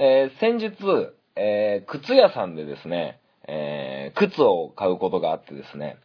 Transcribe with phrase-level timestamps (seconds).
[0.00, 0.72] えー、先日、
[1.34, 5.96] えー、靴屋さんでですね、えー、靴を買うことがあってですね、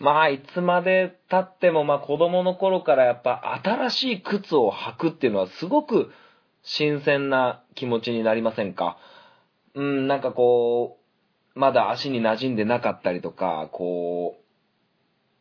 [0.00, 6.10] まあ、いつまで経っても、まあ、子供の頃からやっぱ新しい靴を履くっていうのはすごく
[6.62, 8.98] 新鮮な気持ちになりませんか？
[9.74, 10.98] うん、なんかこ
[11.54, 14.36] う、まだ足に馴染んでなかったりとか、こ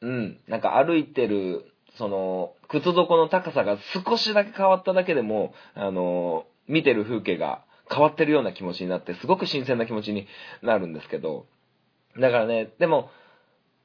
[0.02, 1.66] う、うん、なんか歩いてる、
[1.98, 10.28] その、靴底の高さが少しだけ変わっただけでも、あの、見てる風景が変わってるような気持ちになって、すごく新鮮な気持ちに
[10.62, 11.46] なるんですけど、
[12.20, 13.10] だからね、でも、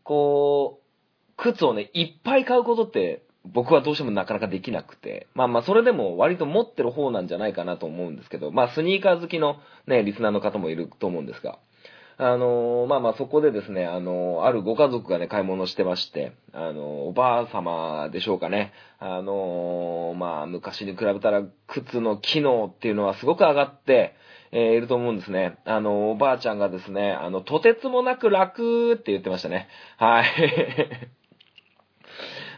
[0.05, 0.83] こう、
[1.37, 11.59] 靴をね、いっぱい買うことって僕はどうしてもなかなかできなくて、まあまあそれでも割と持ってる方なんじゃないかなと思うんですけど、まあスニーカー好きのね、リスナーの方もいると思うんですが、
[12.19, 24.15] あのー、まあまあそこでですね、あのー、あるご家族がね、買い物してまして、あのー、おばあ様でしょうかね、あのまあ昔に比べたら靴の機能っていうのはすごく上がって、
[24.53, 25.59] えー、いると思うんですね。
[25.65, 29.69] あの、おばあちゃんがですね、あの、とてつもなく楽って言ってましたね。
[29.97, 30.25] はい。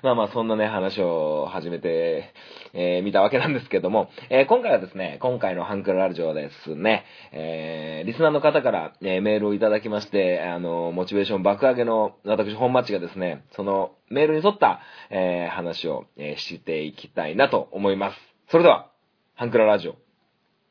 [0.04, 2.34] まあまあ、そんなね、話を始めて、
[2.74, 18.18] えー、見たわけなんですけども、えー、今回はですね、今回のハンクルラジオはですね、えー、リスナーの方から、え、メールをいただきまして、あの、モチベーション爆上げの、私、本町がですね、その、メールに沿った、え、話を、え、していきたいなと思います。
[18.50, 18.90] それでは、
[19.36, 19.96] ハンクララジオ、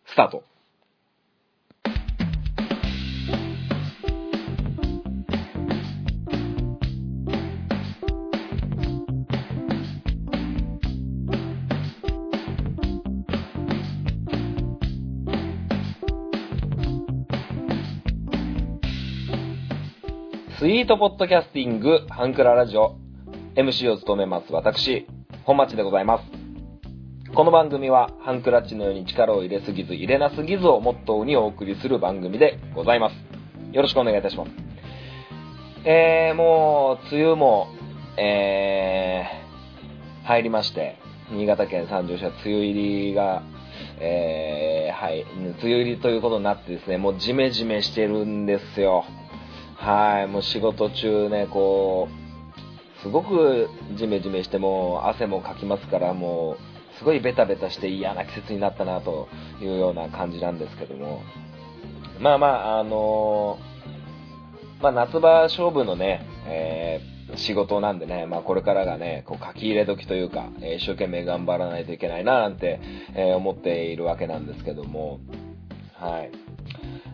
[0.05, 0.52] スタート。
[20.63, 22.95] スイートポッドキャスティング、ハンクララジオ、
[23.53, 25.05] MC を務めます私、
[25.43, 26.23] 本町でございます。
[27.35, 33.15] この番組は、ハンクラッチのように力を入れすぎず、入れなすぎずをモットーにお送りする番組でございます。
[33.73, 34.51] よろしくお願いいたします。
[35.83, 37.67] えー、もう、梅雨も、
[38.15, 40.95] えー、入りまして、
[41.29, 43.43] 新潟県三条市は梅雨入りが、
[43.99, 49.03] えー、はい、梅雨入りということになってですね、もうジメジメしてるんですよ。
[49.83, 53.67] はい、もう仕事中ね、こう、すごく
[53.97, 56.57] ジメジメしても汗もかきますから、もう、
[56.97, 59.27] すごいベタベタして嫌な季節になったなと
[59.61, 61.21] いうような感じなんですけども。
[62.17, 72.79] まあまあ、あのー、まあ夏場勝負のね、えー、仕事なんでね、まあこれからがね、こう書き入れ時というか、え、一生懸命頑張らないといけないななんて、
[73.15, 75.19] え、思っているわけなんですけども、
[75.99, 76.31] はい。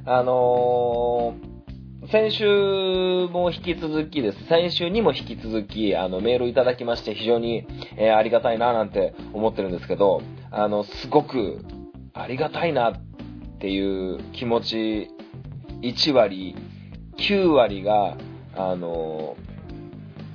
[0.05, 1.58] あのー
[2.07, 4.45] 先週も引き続きです。
[4.47, 7.67] 先週にも引き続き、あの、メールをいただきまして、非常に、
[7.97, 11.59] えー、ありがたいな、なんて思ってるんですけど、あの、すごく、
[12.13, 12.93] ありがたいな、っ
[13.59, 15.09] ていう気持ち、
[15.81, 16.55] 1割、
[17.17, 18.17] 9割が、
[18.55, 19.35] あの、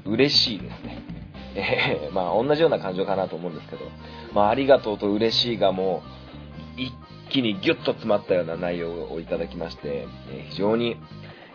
[0.04, 0.98] 嬉しいですね。
[1.56, 3.86] えー、まあ、同じような感情かなと思うんですけど、
[4.34, 6.02] まあ、ありがとうと嬉しいがも
[6.76, 6.92] う、一
[7.30, 10.98] 気にギュッと詰まったような内容をいただきまして、えー、非常に、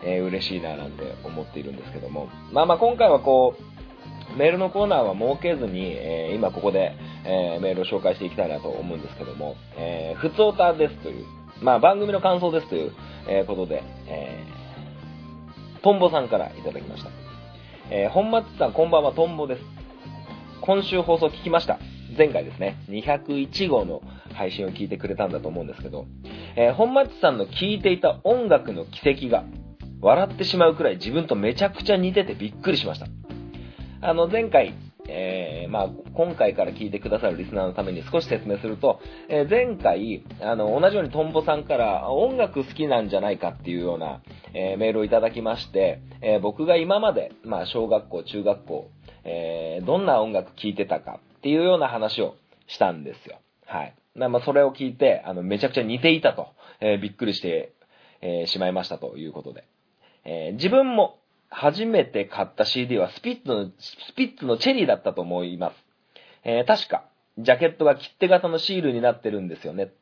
[0.02, 2.28] えー、嬉しいななんて思っているんですけども。
[2.52, 6.94] まあまあ今回はこう、メールのコーナーは設けずに、えー、今ここで、
[7.24, 11.24] えー、メールを紹介していきたいなと思うんですけども、えー、ふつおたですという、
[11.62, 12.92] まあ番組の感想ですという、
[13.28, 17.10] え、ことで、えー、トンボさんからいただきました。
[17.90, 19.62] えー、本松さんこんばんはトンボです。
[20.62, 21.78] 今週放送聞きました。
[22.16, 24.02] 前回ですね、201号の
[24.34, 26.06] 配信を聞いてくれたんだと思うんですけど、
[26.56, 29.44] えー、本町さんの聞いていた音楽の奇跡が
[30.00, 33.06] 笑ってしまうくらい自分とめちゃくちゃ似ててびっくりしました。
[34.02, 34.74] あの、前回、
[35.08, 44.22] えー、まあ、今回から聞いてくださるリスナーのために少し説明すると、えー、前回、あの、同じようにトンボさんから音楽好きなんじゃないかっていうような、
[44.54, 48.90] えー、メールをいただきまして、え僕が今まで、まあ、小学校、中学校、
[49.24, 52.36] えどんな音楽聴いてたかっていうような話を
[52.66, 53.38] したんですよ。
[53.66, 53.94] はい。
[54.14, 56.48] まあ、それを聞いて、あの、めちゃくちゃ似ていたと、
[56.80, 57.72] えびっくりして、
[58.22, 59.64] えしまいましたということで。
[60.24, 61.18] えー、自分も
[61.48, 65.76] 初めて買った CD はスピッツの、スピッツのチェリーだったと思います。
[66.44, 67.04] えー、確か、
[67.38, 69.92] ジャケットが切手型のシールになってるんですよね。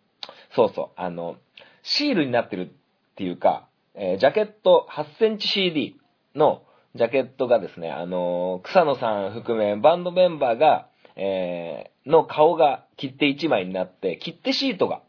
[0.54, 1.36] そうそう、あの、
[1.82, 5.96] シールになってるっていうか、えー、ジャケット8センチ CD
[6.34, 6.62] の
[6.94, 15.02] ジャケットがですね、あの草野さん含めバンドメンバーが、えー、の顔が切手1枚になって、切手シートが、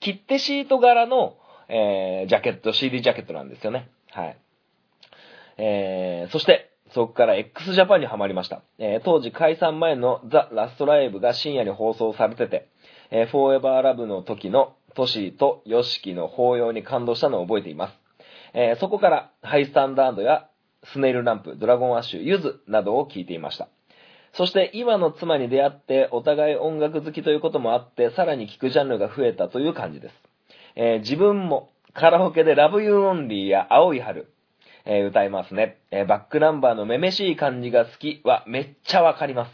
[0.00, 1.36] 切手シート柄の、
[1.68, 3.88] えー、ジャケット、CD ジャケットなんですよね。
[4.12, 4.36] はい。
[5.58, 8.62] えー、そして、そこから x ジャパンにはまりました。
[8.78, 12.68] えー、当時解散前のザ・ラストライブが深夜に放送されてて、
[13.10, 17.94] えー、フォーエバーラブの時のトシーとヨシキの法要に感動したのを覚えています。
[18.54, 20.48] えー、そこからハイスタンダードや
[20.84, 23.68] スネイルランプ、ドラゴンアッシュ、ユズなどを聴いていました。
[24.32, 30.14] そして今の妻に出会ってお互い音楽好きということもあってさらに聴くジャンルが増えたという感じです。
[30.76, 34.32] えー、自分もカラオケで Love You Only や青い春、
[34.84, 35.78] えー、歌いますね。
[35.90, 39.52] えー、バックナンバーのめめしい感じが好きはめっちゃわかります。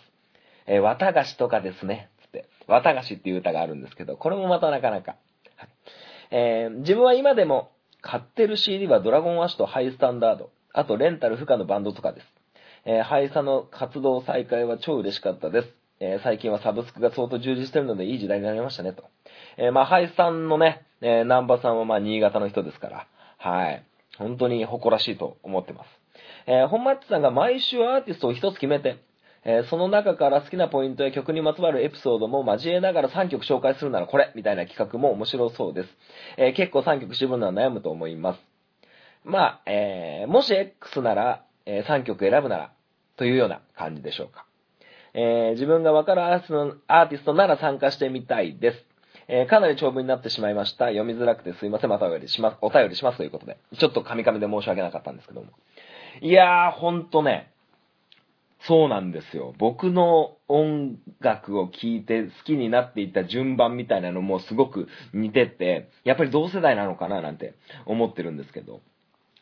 [0.66, 2.10] えー、綿菓子とかですね。
[2.22, 5.16] つって、綿菓子っていう歌があるんですけど、これもまたなかなか。
[6.30, 7.70] えー、自分は今でも
[8.02, 12.26] 買ってる CD はドラゴンアッシュとハイスタンダード、あとレンタル不可のバンドとかです。
[12.84, 15.68] えー、ハイサの活動再開は超嬉しかったです。
[16.00, 19.04] えー、最近はサブスクが相当充実してるのでいい時代になりましたね、と。
[19.56, 23.06] えー、まあ、ハイさんのね、えー、南波さんはまあ、新潟の人ですから、
[23.38, 23.84] はい。
[24.18, 25.88] 本当に誇らしいと思ってます。
[26.46, 28.98] えー、本マッチさんが毎週アーティストを一つ決めて、
[29.44, 35.88] えー、その中から好きなポイントや曲にまつわるエピソードも交えながら3曲紹介するならこれみたいな企画も面白そうです。
[36.36, 38.40] えー、結構3曲絞るのは悩むと思います。
[39.24, 42.72] まあ、えー、もし X なら、え3曲選ぶなら、
[43.16, 44.46] というような感じでしょうか。
[45.14, 48.85] え自分がわかるアーティストなら参加してみたいです。
[49.28, 50.86] えー、かなり長文になってしまいました。
[50.86, 51.90] 読みづらくてすいません。
[51.90, 52.56] またお便りします。
[52.60, 53.58] お便りしますということで。
[53.78, 55.48] ちょっとカミカミで申し訳なかったんですけども。
[56.20, 57.52] いやー、ほんとね、
[58.60, 59.54] そうなんですよ。
[59.58, 68.80] 僕の音楽を聴いて好きになっていった順番みたいなのもすごく似てて、やっぱり同世代なのかななんて思ってるんですけど。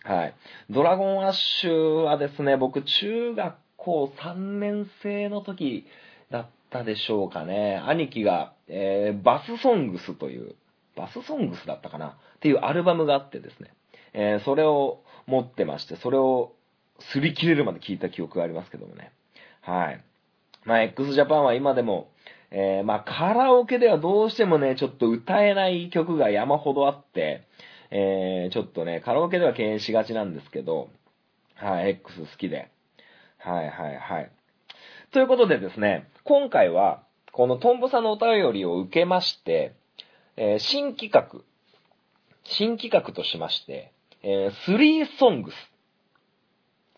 [0.03, 0.35] はい。
[0.69, 5.87] ドラゴンアッシュはですね、僕中学校3年生の時
[6.31, 7.81] だったでしょうかね。
[7.87, 10.55] 兄貴が、えー、バスソングスという、
[10.97, 13.71] バスソングスだったかなっていうアルバムがあってですね。
[14.13, 16.53] えー、それを持ってまして、それを
[17.13, 19.13] 擦り切れるまで聞いた記憶がありますけどもね。
[19.61, 20.05] はい。
[20.65, 22.11] まあ、x ジャパンは今でも、
[22.51, 27.43] えー、まあ、カラオケではどうしてもね、ちょっと歌えない曲が山ほどあって、
[27.91, 30.89] えー、ちょっとね、カラオケでは敬遠しがちなんですけど、
[31.57, 32.71] はい、X 好きで。
[33.39, 34.31] はいはいはい。
[35.13, 37.04] ということでですね、今回は、
[37.35, 39.75] このトンボさんのお便りを受けまして、
[40.37, 41.41] えー、新企画、
[42.45, 43.93] 新企画としまして、
[44.23, 45.55] えー、スリーソングス。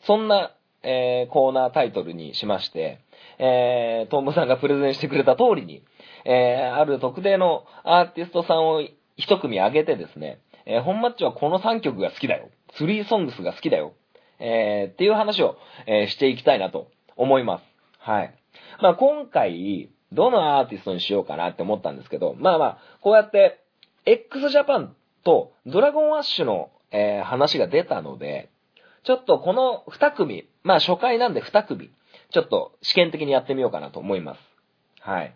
[0.04, 3.00] そんな、えー、コーナータイトルにしまして、
[3.38, 5.82] えー、トンボさんがプレゼンしてくれた通りに、
[6.26, 8.82] えー、ある特定のアーティストさんを
[9.16, 12.50] 一組挙げてですね、えー、本マッチはこの3曲が好きだよ。
[12.74, 13.94] スリーソングスが好きだよ。
[14.38, 15.56] えー、っていう話を、
[15.86, 17.64] えー、していきたいなと思います。
[18.00, 18.34] はい。
[18.82, 23.60] まあ今回、どのアーティストにしようかなって思ったんですけど、まあまあ、こうやって、
[24.04, 24.94] x ジャパン
[25.24, 28.50] とドラゴンアッシュの、えー、話が出たので、
[29.04, 31.90] ちょっとこの2組、まあ初回なんで2組、
[32.30, 34.40] ちょっと試験的にやってみようかなと思います。
[35.00, 35.34] はい。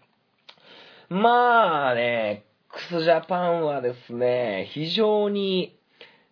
[1.08, 5.76] まあね、x ジャパンはですね、非常に、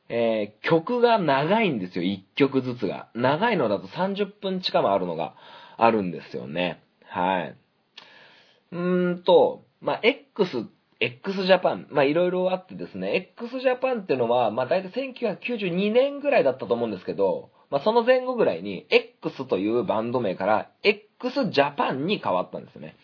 [0.08, 3.08] えー、曲が長いんですよ、1曲ずつが。
[3.14, 5.34] 長いのだと30分近くあるのが
[5.76, 6.82] あるんですよね。
[7.04, 7.56] はい。
[8.72, 10.66] うーんと、まあ、X、
[11.00, 22.96] x ジャパン、まあ、いろいろあってですね、x ジャパンっていうのは、まあ、大体1992年ぐらいだったと思うんですけど、まあ、その前後ぐらいに、X というバンド名から、x ジャパンに変わったんですよね。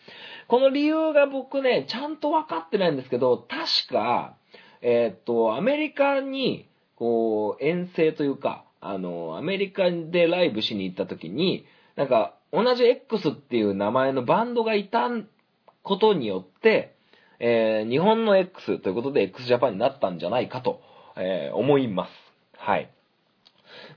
[0.47, 4.35] この理由が僕ね、ちゃんと分かってないんですけど、確か、
[4.81, 15.27] えー、っと、アメリカに、こう、遠征というか、あの、アメリカでライブしに行った時に、なんか、同じ X っていう名前のバンドがいたん
[15.85, 16.95] ことによって、
[17.39, 20.81] えー、日本の X ということで x ジャパンになったんじゃないかと、
[21.15, 22.11] えー、思います。
[22.57, 22.89] はい。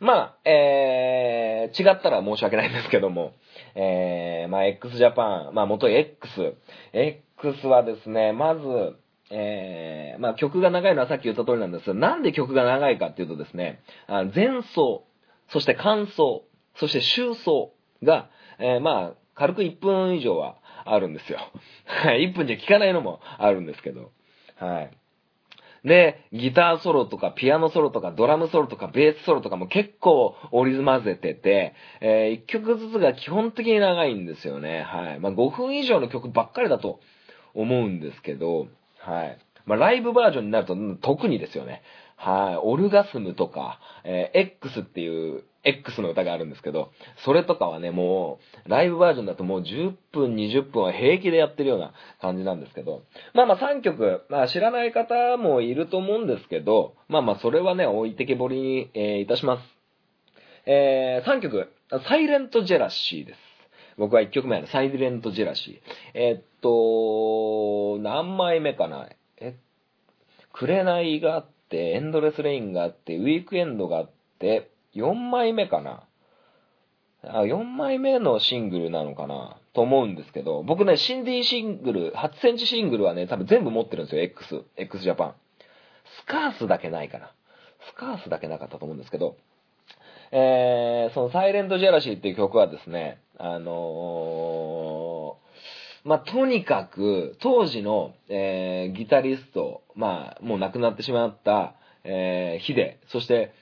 [0.01, 3.33] まあ、えー、違ったら申し訳ないんですけども、
[3.75, 6.55] えー、まあ、x ジャパン、まあ、元 X。
[6.93, 8.61] X はですね、まず、
[9.31, 15.05] えー、まあ、曲が長いのはさっき言った通りなんですが、なんで曲が長いかっていうとですね、あ前奏、
[15.51, 16.45] そして感想、
[16.77, 18.29] そして終奏が、
[18.59, 20.57] えー、まあ、軽く1分以上は
[20.93, 21.39] あるんですよ。
[21.85, 24.13] はい、1分じゃ効かないのもあるんですけど。
[24.57, 24.91] はい。
[25.85, 34.83] で、ギターソロとかピアノソロとかドラムソロとかベースソロとかも結構織り交ぜてて、えー、1曲ずつが基本的に長いんですよね。
[34.83, 35.21] はい。
[35.21, 37.01] まあ、5分以上の曲ばっかりだと
[37.55, 38.67] 思うんですけど、
[38.99, 39.39] はい。
[39.67, 41.83] まあ、ライブバージョンになると特にですよね。
[42.19, 42.57] はい。
[42.61, 46.91] オルガスムとか、えー、X っていう X の歌があるんですけど、
[47.25, 53.03] それとかはね、もう、ライブバージョンだともう10分、20分は平気でやってるような感じなんですけど、
[53.35, 59.63] まあまあ3曲、まあ知らない方もいると思うんですけど、まあまあそれはね、置いてけぼりに、えー、いたします。
[60.67, 61.71] えー、3曲、
[62.09, 63.39] サイレントジェラシーです。
[63.97, 65.79] 僕は1曲目のサイレントジェラシー。
[66.15, 69.09] えー、っと、何枚目かな
[69.41, 69.57] え
[70.53, 76.05] 紅があって、エンドレスレインがあって、ウィークエンドがあって、4枚目かな。
[77.23, 85.35] あ、4枚目のシングルなのかなと思うんですけど、僕ね、シンディシングル、8センチシングルはね、多分全部持ってるんですよ、X、X ジャパン。
[86.23, 87.33] スカースだけないかな。
[87.91, 89.37] スカースだけなかったと思うんですけど、
[90.31, 95.08] えー、そのサイレントジェラシーっていう曲はですね、あのー、
[96.05, 101.75] まあ、とにかく、当時の、えー、ギタリスト、まあ、もう亡くなってしまった、
[102.05, 103.53] えー、ヒデ、そして、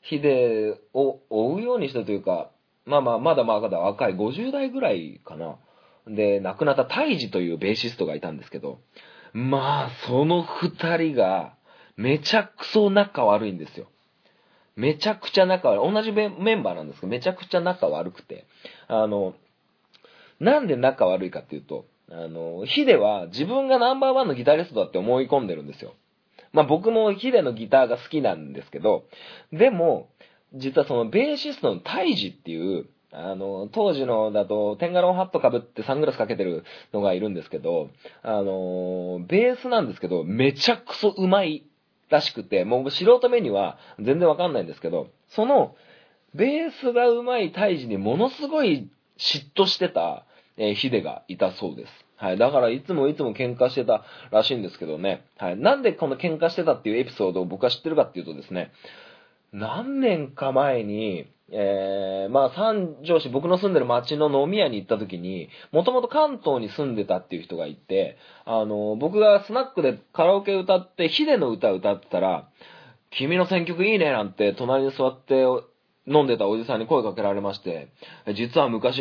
[0.00, 2.50] ヒデを追うようにしたというか、
[2.84, 5.56] まあまあ、まだまだ若い、50代ぐらいかな。
[6.06, 8.80] で、亡くなったタイジというベーシストがいたんですけど、
[9.32, 11.54] まあ、その二人が、
[11.96, 13.86] めちゃくそ仲悪いんですよ。
[14.74, 15.92] めちゃくちゃ仲悪い。
[15.92, 18.46] 同じメメンバーなんですけど、めちゃくちゃ仲悪くて。
[18.88, 19.34] あの、
[20.42, 25.94] なんで仲悪いかっていうと、あの、ヒデは自分がナンバーワンのギタリストだって思い込んでるんですよ。
[26.52, 29.04] まあ僕もヒデのギターが好きなんですけど、
[29.52, 30.08] でも、
[30.54, 37.90] 実はそのベーシストのタイジっていう、あの、当時のだと、テンガロンハット被ってサングラスかけてるのがいるんですけど、
[38.22, 41.66] あの、ベースなんですけど、めちゃくそ上手い
[42.08, 45.76] らしくて、もう素人目には全然わかんないんですけど、その、
[46.34, 50.24] ベースが上手いタイジにものすごい嫉妬してた、
[50.56, 51.92] えヒデがいたそうです。
[52.16, 52.38] はい。
[52.38, 55.24] だから、いつもいつも喧嘩してたらしいんですけどね。
[55.38, 55.56] はい。
[55.56, 58.72] なんでこの喧嘩してたっていうエピソードを僕は知ってるかっていうとですね、
[59.52, 68.16] 何年か前に、えー、まあ三条市、僕の住んでる町の飲み屋に行った時に、もともと関東に住んでたっていう人がいて、
[68.46, 72.48] あの、僕がスナックでカラオケ歌って、ヒデの歌歌ってたら、
[73.10, 75.44] 君の選曲いいねなんて隣に座って
[76.06, 77.88] 飲んでたおじさんに声かけられまして、
[78.34, 78.96] 実は昔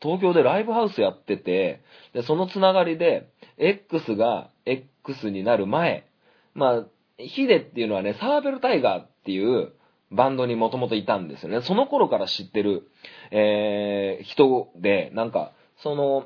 [0.00, 1.82] 東京でライブハウスやってて、
[2.12, 6.06] で、そのつながりで、X が X になる前、
[6.54, 6.84] まあ、
[7.18, 9.72] ヒデっていうのはね、サーベルタイガーっていう
[10.10, 11.60] バンドにもともといたんですよね。
[11.62, 12.88] その頃から知ってる、
[13.30, 16.24] えー、人で、なんか、その、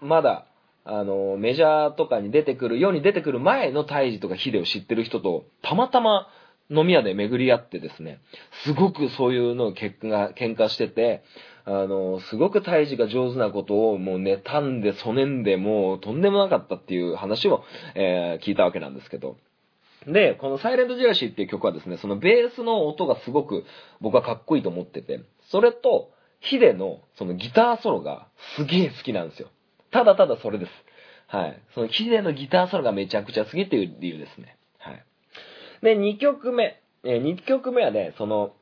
[0.00, 0.46] まだ、
[0.84, 6.28] あの、メジャーとかに出てくる、世に出てくる前のタイジとかヒデを知ってる人と、たまたま
[6.70, 8.20] 飲み屋で巡り合ってですね、
[8.64, 11.22] すごくそういうのを喧嘩してて、
[11.64, 19.36] あの、すごくタイジが上手なことをもう妬んで、そねんで、もうとんでもなかったっていう話を、えー聞いたわけなんですけど。
[20.06, 23.64] で、このサイレントジェラシーっていう曲はですね、そのベースの音がすごく
[24.00, 26.10] 僕はかっこいいと思ってて、それと、
[26.40, 29.48] ヒデのそのギターソロがすげえ好きなんですよ。
[29.90, 30.72] ただただそれです。
[31.26, 31.62] はい。
[31.74, 34.56] そのヒデのギターソロがめちゃくちゃ好きっていう理由ですね。
[34.78, 35.04] はい。
[35.82, 36.80] で、2曲目。
[37.02, 38.54] えー、2曲目はね、その、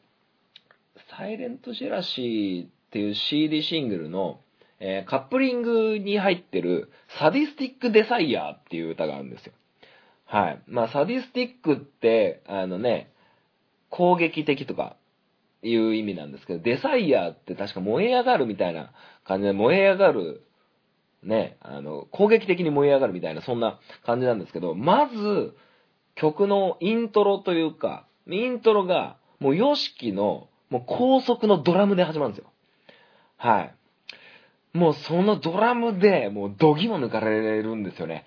[1.17, 4.41] サイレントジェラシーっていう CD シングルの、
[4.81, 9.53] えーカップリングに入ってる、サディスティック・デサイヤーっていう歌があるんですよ。
[10.25, 10.63] はい。
[10.67, 13.11] まあ、サディスティックって、あのね、
[13.91, 14.97] 攻撃的とか
[15.63, 18.93] いう意味なんですけど、デサイヤーって確か燃え上がるみたいな
[19.25, 20.43] 感じで、燃え上がる、
[21.23, 25.57] ね、あの、攻撃的に燃え上がるみたいな、そんな感じなんですけど、まず、
[26.21, 32.51] 曲のイントロというか、イントロが、もう、ヨシキの、もう高速のドラムで始まるんですよ。
[33.37, 33.75] はい。
[34.73, 38.27] もうそのドラムで、もう度肝抜かれるんですよね。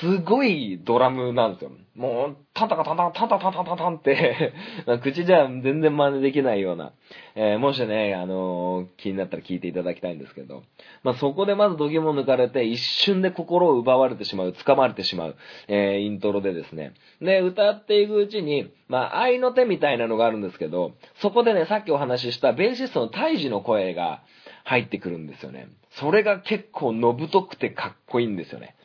[0.00, 1.70] すごいドラムなんですよ。
[1.94, 4.52] もう、タンタカタンタンタンタタンタンタンって
[5.02, 6.92] 口じゃ全然真似できないような、
[7.34, 10.62] えー、もしね、あのー、気になったら聞いていただきたいんですけど、
[11.02, 15.36] まあ、そこでまずドギモ抜かれて、一瞬で心を奪われてしまう、掴まれてしまう、
[15.68, 16.92] えー、イントロでですね。
[17.20, 24.22] で、歌っていくうちに、まあ、愛の手みたいなのがあるんですけど、そこでね、さっきお話ししたベーシストの胎児の声が
[24.64, 25.68] 入ってくるんですよね。
[25.90, 28.75] それが結構のぶとくてかっこいいんですよね。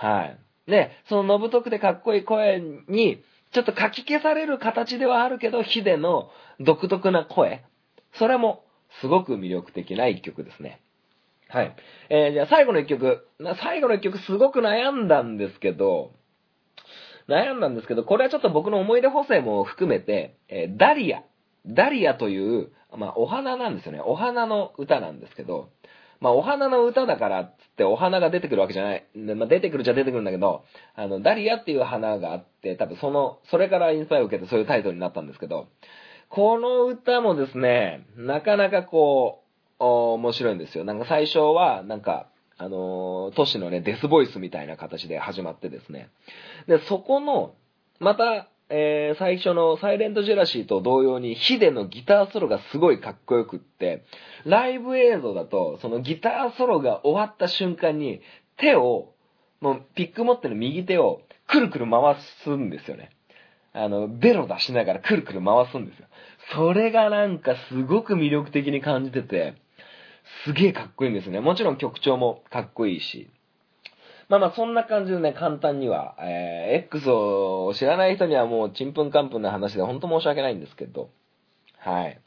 [0.00, 0.38] はい。
[0.70, 7.64] で、そののぶとくてかっこいい声に、ちょっと書き消される形ではあるけど、ヒデの独特な声。
[8.14, 8.64] それも、
[9.00, 10.80] すごく魅力的な一曲ですね。
[11.48, 11.76] はい。
[12.08, 13.26] えーじゃあ最後の一曲。
[13.62, 16.12] 最後の一曲すごく悩んだんですけど、
[17.28, 21.22] 悩んだんですけど、これはちょっと僕の思い出補正も含めて、えーダリア。
[21.66, 24.00] ダリアという、まあ、お花なんですよね。
[24.00, 25.68] お花の歌なんですけど、
[26.20, 29.06] まあ、お花の歌だからっつってお花が出てくるわけじゃない。
[29.16, 35.68] でまあ、出てくるっちゃ出てくるんだけど、あの、ダリアっていう花があって、多分その、それからインスパイを受けてそういうタイトルになったんですけど、
[36.28, 39.50] この歌もですね、なかなかこう、
[39.82, 40.84] お面白いんですよ。
[40.84, 46.10] なんか最初は、なんか、あのー都市のね、デスボイスみたいな形で始まってですね。
[46.68, 47.54] で、そこの、
[47.98, 54.04] また、えー最初のサイレントジェラシーと同様にヒデのギターソロがすごいかっこよくって、
[54.44, 58.20] ライブ映像だと、そのギターソロが終わった瞬間に、
[58.56, 59.12] 手を、
[59.60, 63.10] もうピック持ってる右手をくるくる回すんですよね。
[63.72, 66.06] あの、ベロ出しながらくるくる回すんですよ。
[66.54, 69.54] それがなんかすごく魅力的に感じてて、
[70.44, 71.40] すげえかっこいいんですね。
[71.40, 73.28] もちろん曲調もかっこいいし。
[74.30, 81.10] まあまあそんな感じでね、簡単には、えー、X を知らない人にはもうちんぷんかんぷんな話で本当申し訳ないんですけど、
[81.78, 82.20] はい。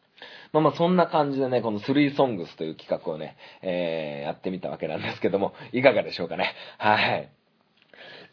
[0.51, 6.53] まあまあそんな感じでね、この3 songs という企画をね、えー、やってみたわけなんですけども、いかがでしょうかね。
[6.77, 7.29] はい。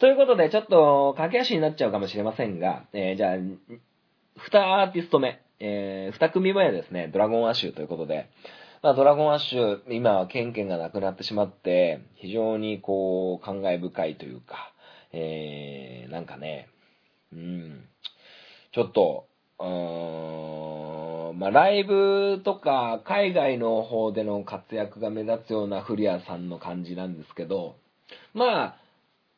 [0.00, 8.30] ということで、ちょっと駆け足になっちゃうかもしれませんが、えー、じゃあ、2アーティスト目、えー、2組目はですね、ドラゴンアッシュということで、
[8.82, 14.72] まあ、ドラゴンアッシュ、今はケンケンが亡くなってしまって、非常にこう、感慨深いというか、
[15.12, 16.70] えー、なんかね、
[17.30, 17.84] うん、
[18.72, 19.26] ちょっと、
[19.58, 27.76] うーん、まあ、ライブとか、海外の方での活躍が目立つようなフリアさんの感じなんですけど、
[28.32, 28.76] まあ、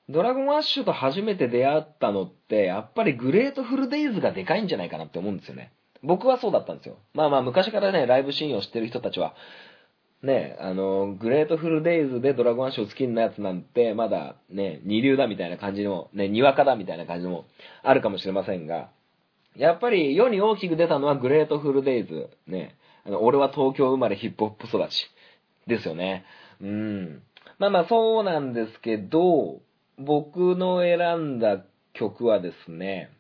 [0.09, 5.73] ドラゴンアッシュと初めて出会ったのって、やっぱりグレートフルデイズがでかいんじゃないかなって思うんですよね。
[6.03, 6.97] 僕はそうだったんですよ。
[7.15, 9.35] まあまあ昔からね、ライブシーンを知ってる人たちは、
[10.23, 17.45] ね、あの、グレートフルデイズでドラゴンアッシュを好きなやつなんて、まだね、二流だみたいな感じの、ね、にわかだみたいな感じも
[17.83, 18.91] あるかもしれませんが、
[19.57, 22.31] やっぱり世に大きく出たのはグレートフルデイズ。
[22.47, 25.11] ね、あの、俺は東京生まれヒップホップ育ち。
[25.67, 26.25] ですよね。
[26.61, 27.23] うん。
[27.59, 29.61] まあまあそうなんですけど、
[29.99, 33.11] 僕の選んだ曲はですね、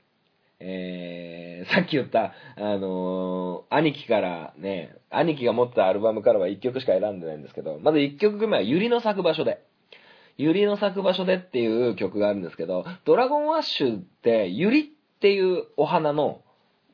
[0.64, 9.61] えー、 さっき言った、あのー、兄貴からね、兄貴が持ったアルバムからは1曲しか選んでないんですけど、まず1曲目はゆりの咲く場所で。
[10.38, 14.85] ゆりの咲く場所でっていう曲があるんですけど、ドラゴンアッシュってゆりっ
[15.21, 16.40] ていうお花の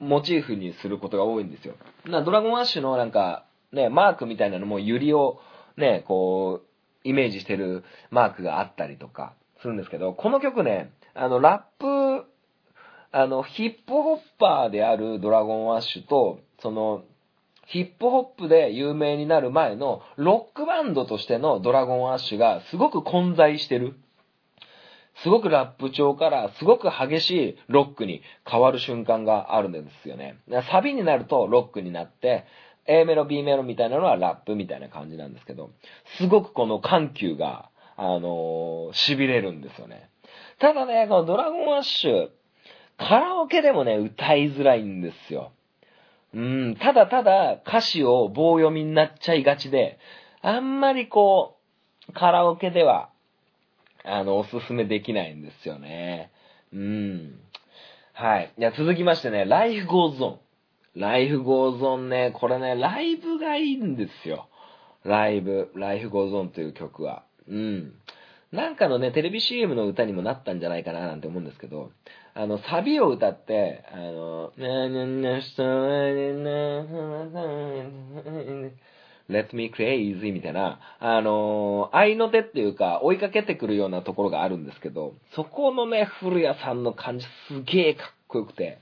[0.01, 1.75] モチーフにすることが多いんですよ。
[2.05, 5.41] なドラゴンアッシュのなんか、ね、マークみたいなのもゆりを
[5.77, 6.69] ね、こう、
[7.05, 12.28] イメージしてるマークがあったりとかするんですけど、この曲ね、あの、ラップ
[13.19, 17.03] あの、ヒップホッパーであるドラゴンアッシュと、その、
[17.67, 23.97] ヒップホップで有名になる前のロックバンドとしてのドラゴンアッシュがすごく混在してる。
[25.25, 30.39] すごくラップ調からすごく激しいロックに変わる瞬間があるんですよね。
[30.71, 32.45] サビになるとロックになって、
[32.87, 35.71] A メロ、B メロみたいなのはラップみたいな感じなんですけど、
[36.19, 40.09] すごくこの緩急が、あのー、痺れるんですよね。
[40.61, 42.29] ただね、このドラゴンアッシュ、
[42.99, 45.53] カラオケでもね、歌いづらいんですよ。
[46.35, 49.99] うん、ただただ歌詞を棒読みになっちゃいがちで、
[50.43, 51.57] あんまりこ
[52.09, 53.11] う、カラオケでは、
[54.05, 56.31] あの、おすすめできないんですよね。
[56.73, 57.41] うん。
[58.13, 58.53] はい。
[58.59, 60.39] じゃ続きましてね、Life Goes On。
[60.97, 64.49] Life Goes On ね、これね、ライブがいいんですよ。
[65.05, 67.23] ライブ、Life Goes On という曲は。
[67.49, 67.95] うん。
[68.51, 71.91] なんかのね、テレビ CM の歌にもなったんじゃないかななんて思うんですけど、
[72.41, 74.53] あの、サビを歌って、あの、
[79.29, 88.79] Let me crazy みたいな、あの、愛の手っていうか、追いかけてくるようなところがあるんですけど、そこのね、古谷さんの感じすげえかっこよくて、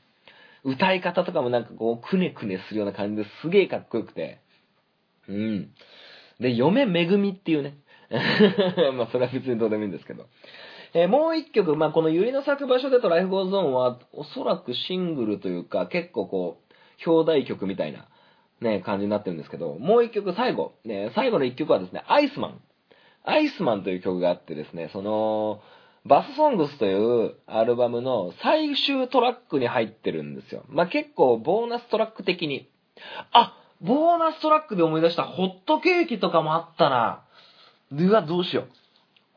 [0.62, 4.42] 歌い方とかもなんかこう、くねくねするような感じですげえかっこよくて、
[5.28, 5.70] うん。
[6.40, 7.78] で、嫁めぐみっていうね、
[8.92, 10.26] まあそれは別にどうでもいいんですけど、
[10.96, 16.56] えー、もう一曲、まあ、この百合の咲く場所でと Life Goes On は、おそらくシングルというか、結構こ
[17.06, 18.08] う、表題曲みたいな、
[18.62, 25.60] ね、感じになってるんですけど、もう一曲、最後、ね、最後の一曲はですね、 Iceman。Iceman という曲があってですね、その、
[26.06, 30.64] バスソングスというアルバムの最終トラックに入ってるんですよ。
[30.66, 32.70] まあ、結構ボーナストラック的に。
[33.32, 37.24] あボーナストラックで思い出したホットケーキとかもあったな。
[37.92, 38.85] うわ、どうしよう。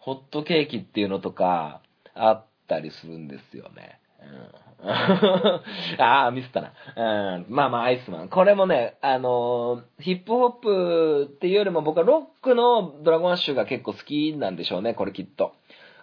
[0.10, 1.82] ホットケーキっていうのとか、
[2.16, 4.00] あったりするんですよね。
[4.82, 4.90] うん、
[6.02, 6.74] ああ、ミスったな。
[6.96, 8.30] うん、まあまあ、アイスマン。
[8.30, 15.54] これもね、あのー、ヒップホップっていうよりも僕はロックのドラゴンアッシュが結構好きなんでしょうね、これきっと。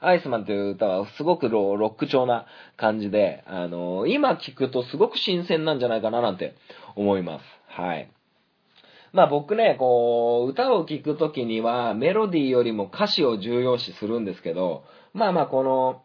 [0.00, 6.54] アイスマンという歌はすごくロック調な感じで、あのー、今聞くとすごく新鮮なんじゃないかななんて
[6.94, 7.44] 思います。
[7.66, 8.08] はい。
[9.12, 16.02] まあ僕ね、こう、歌を聴くときにはメロディーよりも歌詞を重要視するんですけど、まあまあこの、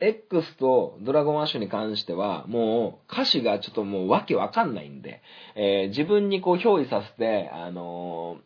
[0.00, 5.22] X とドラゴンアッシュに関しては、もう歌詞がちょっともうわけわかんないんで、
[5.54, 8.38] えー、自分にこう憑依させて、あの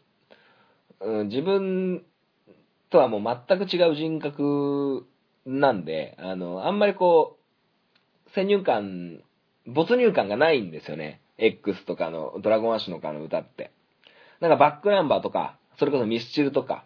[1.00, 2.04] ー、うん、自分
[2.90, 5.06] とはもう全く違う人格
[5.46, 7.38] なんで、あの、あんまりこ
[8.26, 9.22] う、先入観、
[9.66, 11.22] 没入感がないんですよね。
[11.38, 13.72] X とかの、ドラゴンアッシュのかの歌って。
[14.40, 16.85] なんかバックナンバーとか、それこそミスチルとか、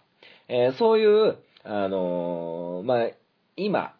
[0.49, 3.11] えー、そういう、あのー、まあ、
[3.57, 3.95] 今、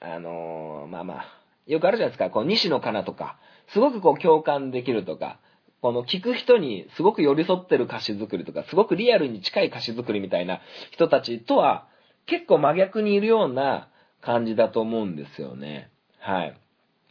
[0.00, 1.24] あのー、まあまあ、
[1.66, 3.38] よくあるじゃないですか、こう、西野カナとか、
[3.72, 5.38] すごくこう共感できるとか、
[5.80, 11.86] この聞く人にすごく寄り添ってる歌詞作りとか、すごくリアルに近い歌詞作りみたいな人たちとは、
[12.26, 13.88] 結構真逆にいるような
[14.20, 15.90] 感じだと思うんですよね。
[16.18, 16.60] はい。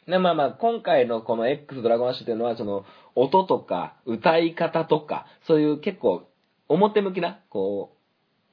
[0.08, 6.30] で、まあまあ、今回のこの X ドラゴンアッシュっていうのは、その、音とか、歌い方とか、そういう結構、
[6.70, 7.98] 表向きな、こう、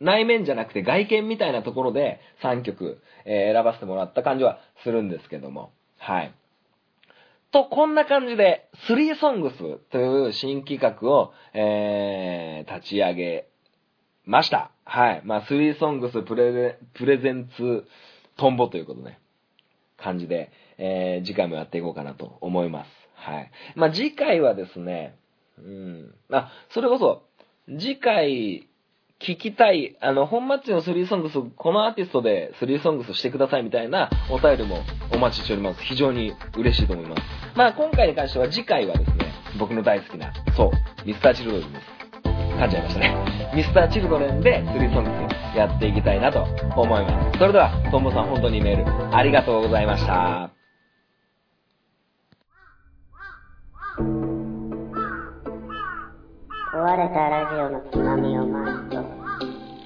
[0.04, 5.72] 内面じゃなくて外見みたいなところで3曲、えー、選ばせてもらった感じはするんですけども。
[5.98, 6.34] はい。
[7.52, 13.46] と、こんな感じで、3 songs という新企画を、えー、立ち上げ
[14.24, 14.72] ました。
[14.84, 15.22] はい。
[15.24, 17.86] まあ、3 songs プレプレゼンツ
[18.36, 19.20] トンボということね。
[19.96, 22.88] 感じで、えー、次回もやっていこうかなと思います。
[23.14, 23.50] はい。
[23.74, 25.16] まあ、次回はですね、
[25.58, 26.14] うん。
[26.30, 27.22] あ、それこそ、
[27.78, 28.68] 次回、
[29.20, 35.82] 聞きたい、あの、本マッチの3ソングス、このアーティストで3ソングスしてくださいみたいなお便りもお待ちしております。
[35.82, 37.22] 非常に嬉しいと思います。
[37.56, 40.70] まあ、今回に関しては次回はですね、僕の大好きな、そ
[41.04, 41.93] う、ミスターチルドレンです。
[42.54, 43.34] 噛んじゃいましたね。
[43.54, 45.10] ミスターチルドレンで3ソング
[45.52, 46.42] スやっていきたいなと
[46.76, 47.38] 思います。
[47.38, 50.50] それでは、トンボさん本当にメールありがとうございました。
[56.74, 58.96] 壊れたラジオのつまみを回すと、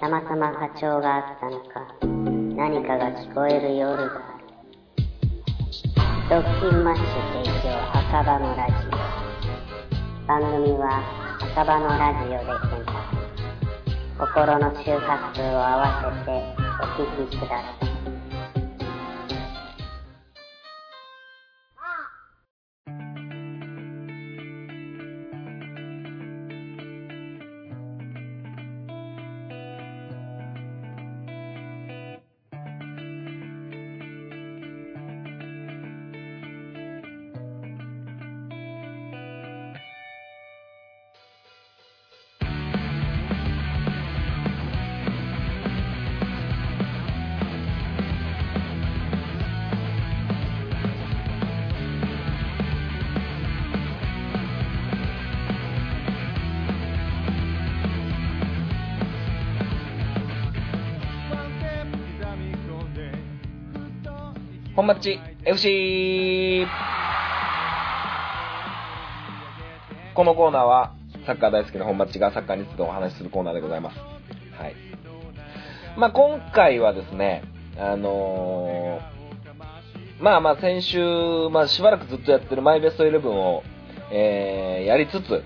[0.00, 2.06] たまたま波長があったのか、
[2.56, 4.44] 何かが聞こえる夜がある。
[6.30, 7.04] ドッキンマッシュ
[7.44, 10.26] 提供赤羽のラジオ。
[10.26, 11.27] 番組は
[11.60, 12.96] 赤羽のラジオで検索。
[14.16, 16.30] 心の周波数を合わせて
[16.80, 17.48] お聞きくだ
[17.80, 17.87] さい。
[64.78, 66.64] 本町 FC!
[70.14, 70.94] このコーナーは、
[71.26, 73.98] サッカー大好きな本町がサッカーについてお話しするコーナーでございます。
[74.56, 74.76] はい。
[75.96, 77.42] まあ、今回はですね、
[77.76, 83.64] あのー、まあまあ先週、まあしばらくずっとやってるマイベストイレブンを、
[84.12, 85.42] えー、やりつつ、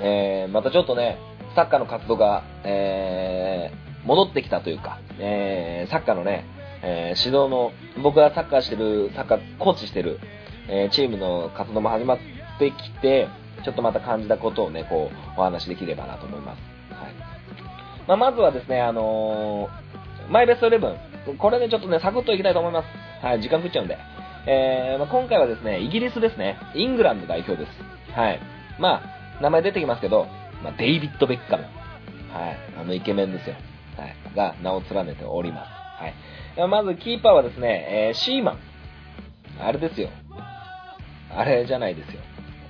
[0.00, 1.18] えー、またちょっとね、
[1.54, 10.20] サッカーの活動が、えー、戻ってきたというか、えー、サッカーのね、えー、指導の、僕がサッカーしてる、サッカー、コーチしてる、
[10.68, 12.18] えー、チームの活動も始まっ
[12.58, 13.28] てきて、
[13.64, 16.62] ちょっとまた感じたことをね、こう、お話しできればなと思います。
[16.92, 17.14] はい。
[18.06, 20.96] まあ、まずはですね、あのー、マイベストイレブン。
[21.38, 23.24] これでちょっとね、サクッといきたいと思います。
[23.24, 23.98] はい、時間食っちゃうんで。
[24.46, 26.56] えー、まあ、今回はですね、イギリスですね。
[26.74, 28.12] イングランド代表です。
[28.12, 28.40] はい。
[28.78, 29.02] ま
[29.38, 30.26] あ、名前出てきますけど、
[30.62, 31.64] まあ、デイビッド・ベッカム。
[31.64, 32.58] はい。
[32.78, 33.56] あのイケメンですよ。
[33.96, 34.16] はい。
[34.36, 35.75] が名を連ねております。
[35.98, 36.68] はい。
[36.68, 38.58] まずキーパーはですね、えー、シーマン。
[39.60, 40.10] あれですよ。
[41.30, 42.20] あれじゃないですよ。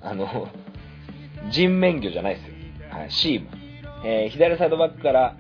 [0.03, 0.49] あの、
[1.51, 2.55] 人面魚じゃないですよ。
[2.91, 3.67] はい、シーマン。
[4.05, 5.37] えー、左サイドバックから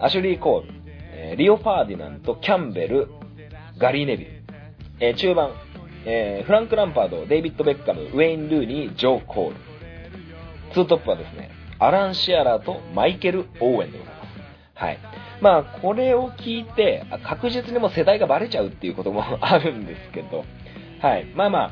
[0.00, 0.68] アシュリー・コール、
[1.12, 3.08] えー、リオ・ファーディナント、キャンベル、
[3.78, 4.30] ガリー・ネビル。
[5.00, 5.50] えー、中盤、
[6.06, 9.56] えー、フランク・ランパード、デイビッド・ベッカム、ウェイン・ルーニー、ジョー・コール。
[10.72, 14.28] ツートップはですね、アラン・シアラーとマイケル・オーエンでございます。
[14.74, 14.98] はい。
[15.40, 20.44] まあ、これを聞いて、確実にも世代がバレちゃうっていうことも あるんですけど、
[21.00, 21.26] はい。
[21.34, 21.70] まあまあ、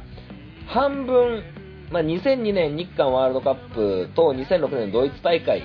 [0.66, 1.42] 半分、
[1.90, 5.62] まあ、2002年日韓ワールドカップと2006年ドイツ大会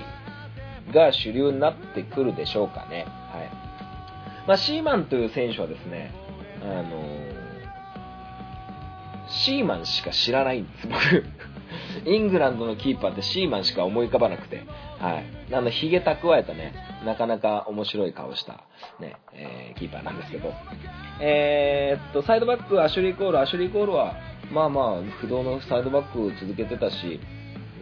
[0.92, 3.04] が主流になってくるでしょうかね。
[3.32, 3.50] はい。
[4.46, 6.10] まあ、シーマンという選手はですね、
[6.62, 6.82] あの、
[9.32, 11.24] シーマンしか知らないんです、僕。
[12.04, 14.64] イングランドのキーパーってシーマンしか思い浮かばなくて、
[14.98, 15.54] はい。
[15.54, 18.64] あの、髭蓄えたね、なかなか面白い顔した、
[19.00, 20.52] ね、えー、キーパーなんですけど、
[21.20, 24.14] えー、っと、サイドバック、アシュリー・コール、アシュリー・コールは、
[24.52, 27.20] まあまあ、不動のサイドバックを続けてたし、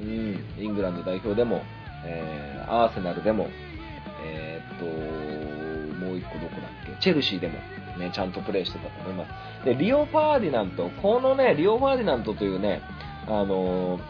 [0.03, 1.63] うん、イングランド代表でも、
[2.05, 3.49] えー、アーセナルでも、
[4.25, 4.85] えー、っと、
[6.05, 7.55] もう一個どこだっけ、チェルシーでも、
[8.01, 9.27] ね、ちゃんとプレーしてたと思いま
[9.63, 9.65] す。
[9.65, 12.83] で、リオ・ファーディナント、このね、リオ・ファーディナントというね、
[13.27, 14.01] あのー、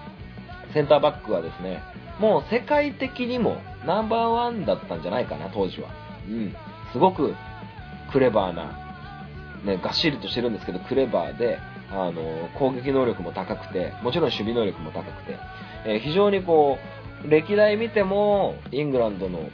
[0.72, 1.82] センターバックはですね、
[2.18, 5.88] もう世界的にもナンバーワンだったんじゃないかな、当時は。
[6.28, 6.54] うん。
[6.92, 7.34] すごく
[8.12, 8.90] クレバーな
[9.64, 11.58] ね、がっしりとしてるんですけど、クレバーで、
[11.90, 15.36] あの、攻撃能力も高くて、もちろん守備能力も高くて、
[15.84, 16.78] えー、非常にこ
[17.24, 19.50] う、歴代見ても、イングランドの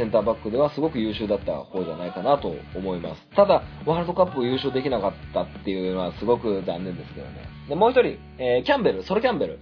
[0.00, 3.22] センターバックではすごく優秀だった方じゃないかなと思います。
[3.36, 7.46] ただ、ワールドカップ優勝できなかったっていうのはすごく残念ですけどね。
[7.68, 9.58] で、もう一人、えー、キャンベル、ソルキャンベル。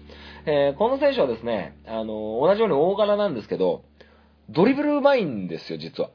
[0.47, 3.83] えー、この選手はですね、あの、同じように大柄なんですけど、
[4.49, 6.11] ドリブルうまいんですよ、実は。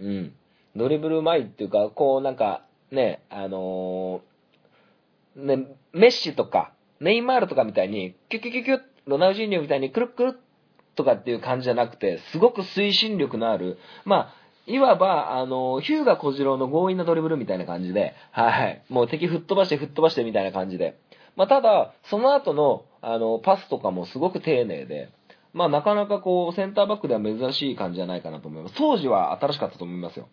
[0.00, 0.32] うん。
[0.74, 4.22] ドリブルうまいっていうか、こうなんか、ね、あの、
[5.36, 10.40] ね、メッシとか、ネイマールとかみたいに、キュキュキュキュ、ロナウジーニョみたいにくるくる
[10.94, 14.34] とかっていう感じじゃなくて、すごく推進力のある、まあ、
[14.66, 18.82] いわば、あの、ヒューガ小次郎の強引なドリブルみたいな感じで、はい。
[18.88, 20.98] もう敵吹っ飛ばして吹っ飛ばしてみたいな感じで。
[21.36, 25.10] まあ、ただ、その後の、あの、パスとかもすごく丁寧で、
[25.52, 28.74] まあ、なかなかこう、センターバックでは珍しい感じじゃないかなと思います。
[28.76, 30.28] 当時は新しかったと思いますよ。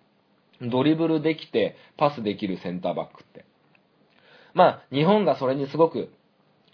[0.62, 3.46] ドリブルできて、パスできるセンターバックって。
[4.54, 6.12] まあ、日本がそれにすごく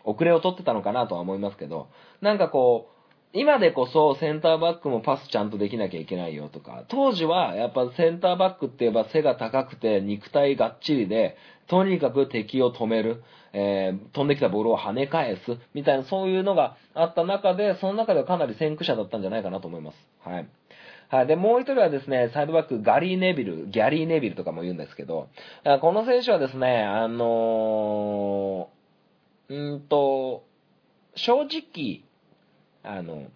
[0.03, 1.89] 遅れを取ってたのかなとは思いますけど、
[2.21, 2.96] なんかこう、
[3.33, 11.37] 今でこそセンターバックもパスちゃんとできなきゃいけないよとか、当時はやっぱセンターバックって言えば背が高くて肉体がっちりで、
[11.67, 13.21] とにかく敵を止める、
[13.53, 19.97] えー、飛んできたボールを跳ね返す、みたいなそういうのがあった中で、その中ではかなり先駆者だったんじゃないかなと思います。
[20.21, 20.47] はい。
[21.09, 21.27] はい。
[21.27, 25.29] で、もう一人はですね、サイドバック、ガリー・ネビル、ギャリー・ネビルとかも言うんですけど、
[25.81, 30.43] この選手はですね、あのー、んと、
[31.15, 32.03] 正直、
[32.87, 33.27] あの、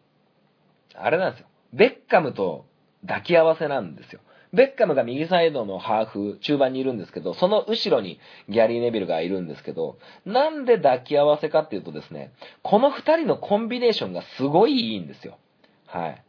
[0.96, 1.48] あれなんですよ。
[1.74, 2.66] ベッカムと
[3.06, 4.22] 抱き合わせなんですよ。
[4.54, 15.38] ベッカムが右サイドのハーフ、中盤にいるんですけど、その後ろにギャリー・ネビルがいるんですけど、なんで抱き合わせかっていうとですね、この二人のコンビネーションがすごいいいんですよ。
[15.86, 16.24] はい。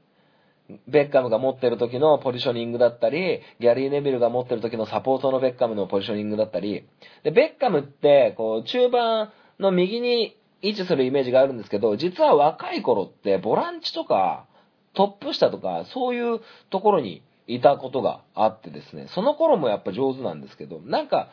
[0.86, 6.86] ベッカムが持ってる時のポジショニングだったり、ギャリー・ネビルが持ってる時のサポートのベッカムのポジショニングだったり、
[7.24, 14.46] で、ベッカムって、こう、中盤の右に位置するイメージがあるんですけど、実は若い頃ってボランチとか
[14.94, 21.28] トップ下とかそういうところにいたことがあってですね、その頃もやっぱ上手なんですけど、なんか、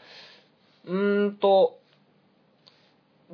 [0.86, 1.78] うーんと、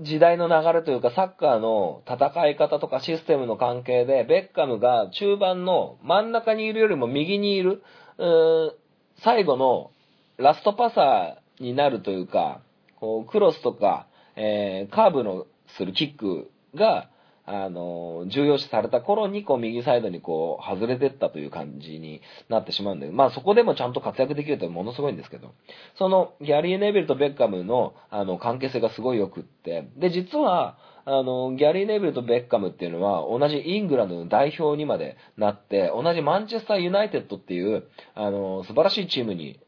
[0.02, 7.82] 時代の流れというかサッカーの戦い方とかシステムの関係で、ベッカムが中盤の真ん中にいるよりも右にいる、
[8.18, 8.78] う
[9.24, 9.92] 最後の
[10.38, 12.60] ラストパサーになるというか、
[13.00, 15.46] こうクロスとか、えー、カーブの
[15.78, 17.10] するキックが、
[17.48, 25.54] あの、重要視された頃に、こう、右サイドにこう、外れてったという感じになってしまうんで、まあそこでもちゃんと活躍できるとものすごいんですけど、
[25.96, 37.84] その、ギャリー・ネビルとベッカムの、あの、関係性がすごい良くって、で、実は、あの、ギャリー・ネビルとベッカムっていうのは、同じイングランドの代表にまでなって、同じマンチェスター・ユナイテッドっていう、
[38.16, 39.60] あの、素晴らしいチームに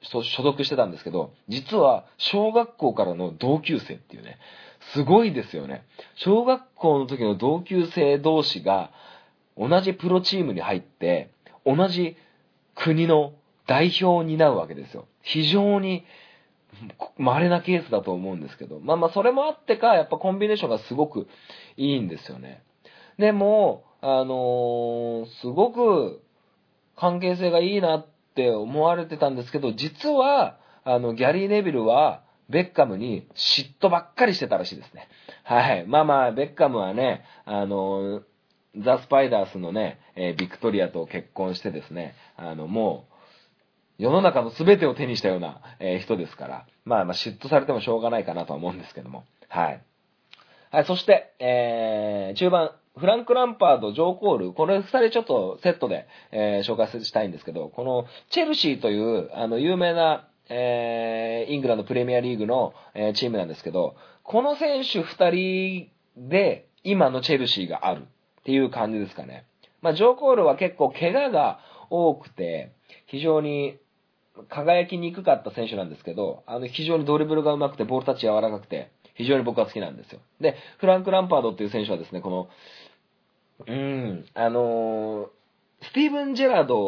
[0.00, 4.38] 所属してたんですけど、実は小学校からの同級生っていうね、
[4.92, 5.84] すごいですよね。
[6.14, 8.90] 小学校の時の同級生同士が
[9.56, 11.30] 同じプロチームに入って、
[11.64, 12.16] 同じ
[12.74, 13.32] 国の
[13.66, 15.06] 代表を担うわけですよ。
[15.22, 16.04] 非常に
[17.18, 18.80] 稀なケースだと思うんですけど。
[18.80, 21.28] まあまあそれもあってか、やっぱコンビネーションがすごく
[21.76, 22.62] いいんですよね。
[23.18, 26.22] でも、あのー、すごく
[26.96, 35.08] 関係性がいいなって思われてたんですけど、実は、あの、ギャリー・ネビルは、ベッカムに嫉妬ばっかりしてたらしいですね。
[35.44, 35.86] はい。
[35.86, 38.22] まあまあ、ベッカムはね、あの、
[38.76, 43.06] ザ・スパイダースのね、え、ビクトリアと結婚してですね、あの、も
[43.98, 49.24] う、世の中の全てを手にしたような、え、人ですから、まあまあ嫉妬されてもしょうがないかなとは思うんですけども。
[49.48, 49.82] はい。
[50.70, 69.46] はい、そして、えー、中盤、フランク・ランパード、ジョー・コール、これ二人ちょっとセットで、えー、紹介したいんですけど、この、チェルシーという、あの、有名な、えー、イングランドプレミアリーグの、えー、チームなんですけど、この選手二人で今のチェルシーがあるっていう感じですかね。
[69.82, 72.72] まあ、ジョー・コールは結構怪我が多くて、
[73.06, 73.78] 非常に
[74.48, 80.20] 輝きにくかった選手なんですけど、あの、非常にドリブルが上手くて、ボールタッチ柔らかくて、非常に僕は好きなんですよ。
[80.40, 82.48] で、フランク・ランパードっていう選手はですね、この、
[83.66, 85.28] うん、あのー、
[85.82, 86.78] スティーブン・ジェラード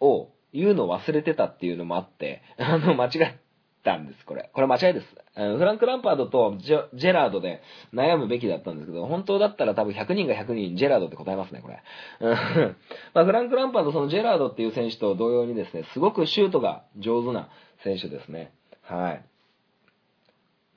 [0.00, 3.10] を言うの忘れてたっていうのもあって、あの、間違っ
[3.84, 4.50] たんです、これ。
[4.54, 5.06] これ間違いです。
[5.34, 7.60] フランク・ランパードとジェジェラードで
[7.92, 11.82] 悩むべきだったんですけど、本当だったら多分100人が100人ジェラードって答えますね、これ。
[13.12, 17.50] まあ、フランク・ランパード、そのジェラードっていう選手と同様にですね、すごくシュートが上手な
[17.84, 18.50] 選手ですね。
[18.82, 19.12] は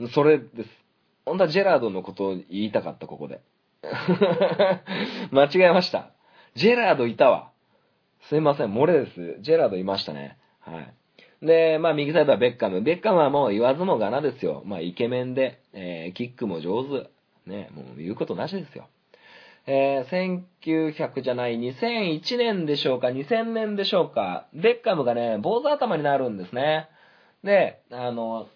[0.02, 0.08] い。
[0.14, 0.70] それです。
[1.26, 3.40] 本当はジェラードのことを言いたかった、ここで。
[5.32, 6.12] 間違えました。
[6.56, 7.49] ジェラードいたわ。
[8.28, 9.42] すいません、漏れです。
[9.42, 10.38] ジェラードいましたね。
[10.60, 10.82] は
[11.42, 11.46] い。
[11.46, 12.82] で、まあ右サイドはベッカム。
[12.82, 14.64] ベッカムはもう言わずもがなですよ。
[14.66, 17.10] まあイケメンで、えー、キックも上手。
[17.46, 18.88] ね、もう言うことなしですよ。
[19.66, 26.90] えー、1900じゃない、2001年でしょうか、2000年でしょうか、ベッカムがね、坊主頭になるんですね。
[27.44, 28.48] で、あの、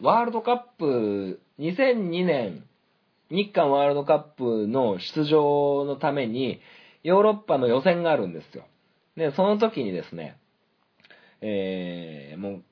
[0.00, 2.64] ワールドカップ、2002年、
[3.30, 6.60] 日韓ワールドカップの出場のために、
[7.02, 8.64] ヨーロッパの予選があるんですよ。
[9.20, 10.38] で、その時にですね、
[11.42, 12.62] えー、もう、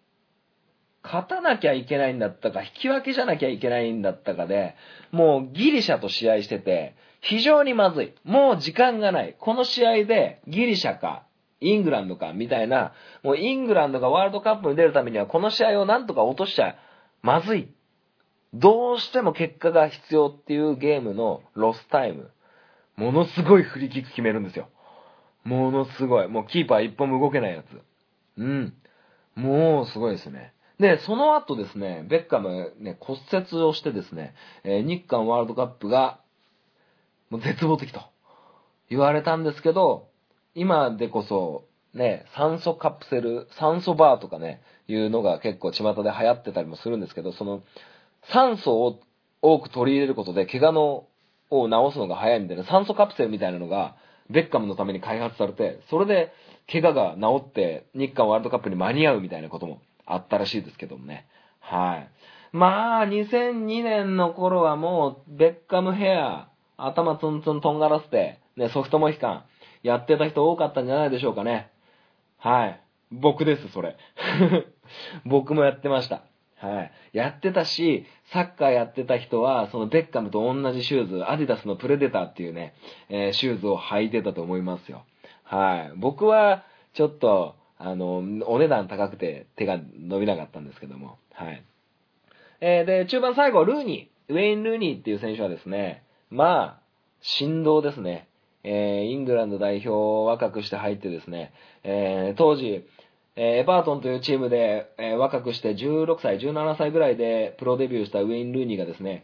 [1.03, 4.75] 勝たなきゃいけないんだったか、引き分けじゃなきゃいけないんだったかで、
[5.13, 8.15] もうギリシャと試合してて、非常にまずい。
[8.25, 9.37] もう時間がない。
[9.39, 11.25] この試合でギリシャか、
[11.61, 16.77] イングランドか、みたいな、もうイングランドがワールドカップに出るためには、この試合をなんとか落としちゃ
[17.21, 17.69] まずい。
[18.55, 22.31] どうしても結果が必要っていうゲームのロスタイム。
[22.97, 24.71] ものすごいフリーキック決めるんですよ。
[25.49, 26.29] ものすごい。
[26.29, 27.67] もうキーパー一本も動けないやつ。
[28.37, 28.75] うん。
[29.35, 30.53] もうすごいですね。
[30.79, 36.21] で、その後ですね、ベッカムね、骨折をしてですね、えー、日韓ワールドカップが、
[37.31, 38.01] もう絶望的と
[38.89, 40.09] 言われたんですけど、
[40.55, 47.63] 今でこそ、ね、酸素カプセル、酸素バーとかね、いうのが結構巷で流行ってたりもするんですけど、その、
[48.33, 49.01] 酸素を
[49.43, 51.07] 多く取り入れることで、怪我の、
[51.51, 53.97] を治すのが早いみたいな、酸素カプセルみたいなのが、
[54.31, 56.33] ベッカムのために開発されて、それで、
[56.71, 61.27] 怪我が治って、日韓ワールドカップに間に合うみたいなこともあったらしいですけどもね。
[61.61, 62.11] はい。
[62.53, 69.45] まあ、2002年の頃はもう、ベッカムヘア、頭ツンツンとんがらせて、ね、ソフトモヒカン、
[69.83, 71.71] やってた人多かったんじゃないでしょうかね。
[72.38, 72.81] はい。
[73.11, 73.97] 僕です、それ。
[75.25, 76.23] 僕もやってました。
[76.61, 76.92] はい。
[77.12, 82.75] やってたし、サッカーやってた人は、そのベッカムと同じシューズ、アディダスのプレデターっていうね、
[83.09, 85.05] えー、シューズを履いてたと思いますよ。
[85.44, 85.92] はい。
[85.97, 91.18] 僕は、ちょっと、あの、お値段高くて手が伸びなかったんですけども。
[91.33, 91.62] はい。
[92.61, 94.35] えー、で、中盤最後、ルーニー。
[94.35, 96.81] ウェイン・ルーニーっていう選手はですね、まあ、
[97.21, 98.29] 振動ですね。
[98.64, 101.53] えー、イングランド代表を若くして入ってですね、
[101.85, 102.85] えー、当時、
[103.40, 109.22] えー、エバートンというチームで、えー、若くして16歳、17歳ぐらいでプロデビューしたウェイン・ルーニーがですね、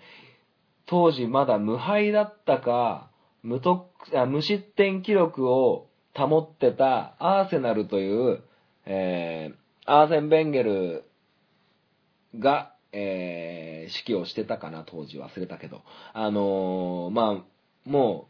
[0.86, 3.10] 当時まだ無敗だったか、
[3.42, 3.88] 無得
[4.28, 8.44] 無失点記録を保ってたアーセナルという、
[8.86, 11.04] えー、アーセン・ベンゲル
[12.38, 15.82] が、えー、指揮をしてたかな、当時忘れたけど。
[16.12, 18.28] あのー、まあ、も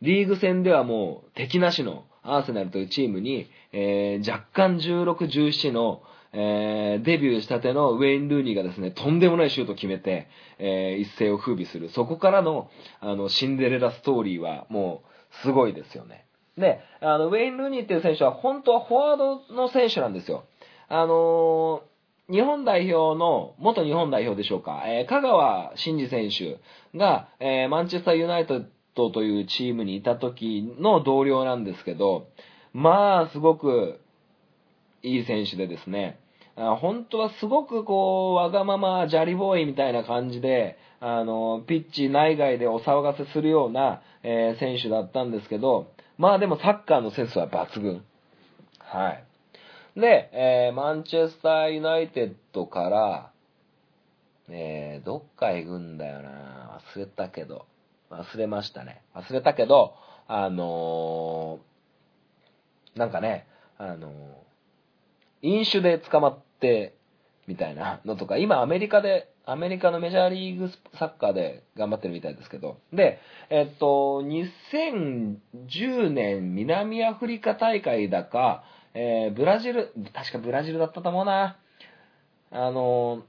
[0.00, 11.90] う、リーグ戦ではもう敵なしのアーセナルというチームに、えー、若干16、17の、えー、デビューしたてのウェイン・ルーニーがですね、とんでもないシュートを決めて、えー、一世を風靡する。
[11.90, 16.26] そこからの、あの、シンデレラストーリーは、もう、すごいですよね。
[16.56, 20.44] で、あの、ウェイン・ルーニーっていう選手は、本当はフォワードの選手なんですよ。
[20.88, 26.58] あのー、日本代表の、元日本代表でしょうか、えー、香川真司選手
[26.96, 32.28] が、えー、マンチェスターユナイテッドというチームにいた時の同僚なんですけど、
[32.72, 34.00] まあ、すごく
[35.02, 36.18] いい選手でですね、
[36.56, 48.04] 本当はすごくこう、わがままジャリボーイみたいな感じで、あの、ピッチ内外でお騒がせするような、えー、選手だったんですけど、まあでもサッカーのセンスは抜群。
[48.78, 49.24] はい。
[50.00, 53.30] で、えー、マンチェスターユナイテッドから、
[54.48, 57.66] えー、どっか行くんだよな忘れたけど。
[58.10, 59.00] 忘れましたね。
[59.14, 59.94] 忘れたけど、
[60.28, 61.71] あのー、
[62.96, 63.46] なんかね、
[63.78, 64.12] あの、
[65.42, 66.94] 飲酒で捕まって、
[67.48, 73.18] みたいなのとか、今アメリカで、アメリカのメジャーリーグサッカーで頑張ってるみたいですけど、で、
[73.50, 78.62] えっと、2010年南アフリカ大会だか、
[78.94, 81.56] えー、ブラジル、確かブラジルだったと思うな。
[82.52, 83.22] あの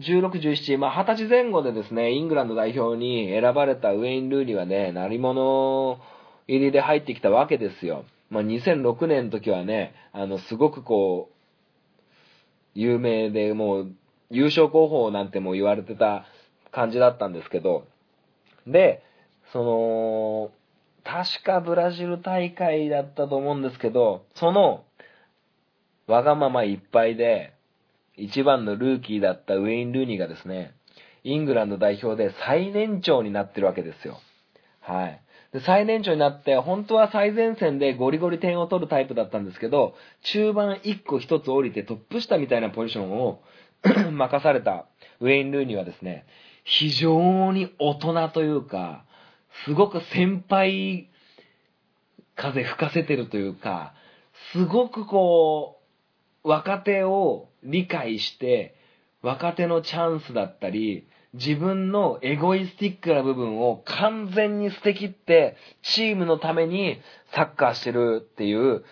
[0.00, 6.00] 16、17、まあ、20歳前後でですね、イングランド代表に選ばれたウェイン・ルーニーはね、鳴り物
[6.48, 8.04] 入りで入ってきたわけですよ。
[8.32, 11.34] まあ、2006年の時はね、あの、すごくこう、
[12.74, 13.92] 有名で、もう、
[14.30, 16.24] 優勝候補なんても言われてた
[16.70, 17.86] 感じだったんですけど、
[18.66, 19.02] で、
[19.52, 20.50] その、
[21.04, 24.84] 確かブラジル大会だったと思うんですけど、その、
[26.06, 27.52] わがままいっぱいで、
[28.16, 30.72] 一番のルーキーだったウェイン・ルーニーがですね、
[31.22, 34.18] イングランド代表で最年長になってるわけですよ。
[34.80, 35.20] はい。
[35.52, 43.42] で、最年長になって、本当は最前線でゴリゴリ点を取るタイプだったんですけど、中盤1個1つ降りてトップ下みたいなポジションを
[44.10, 44.86] 任された
[45.20, 46.26] ウェイン・ルーニーはですね、
[46.64, 49.04] 非常に大人というか、
[49.66, 51.10] すごく先輩
[52.34, 53.94] 風吹かせてるというか、
[54.52, 55.80] すごくこ
[56.44, 58.74] う、若手を理解して、
[59.20, 67.00] 若手のチャンスだったり、自分のエゴイスティックな部分を完全に捨てきって、チームのために
[67.34, 68.84] サッカーしてるっていう、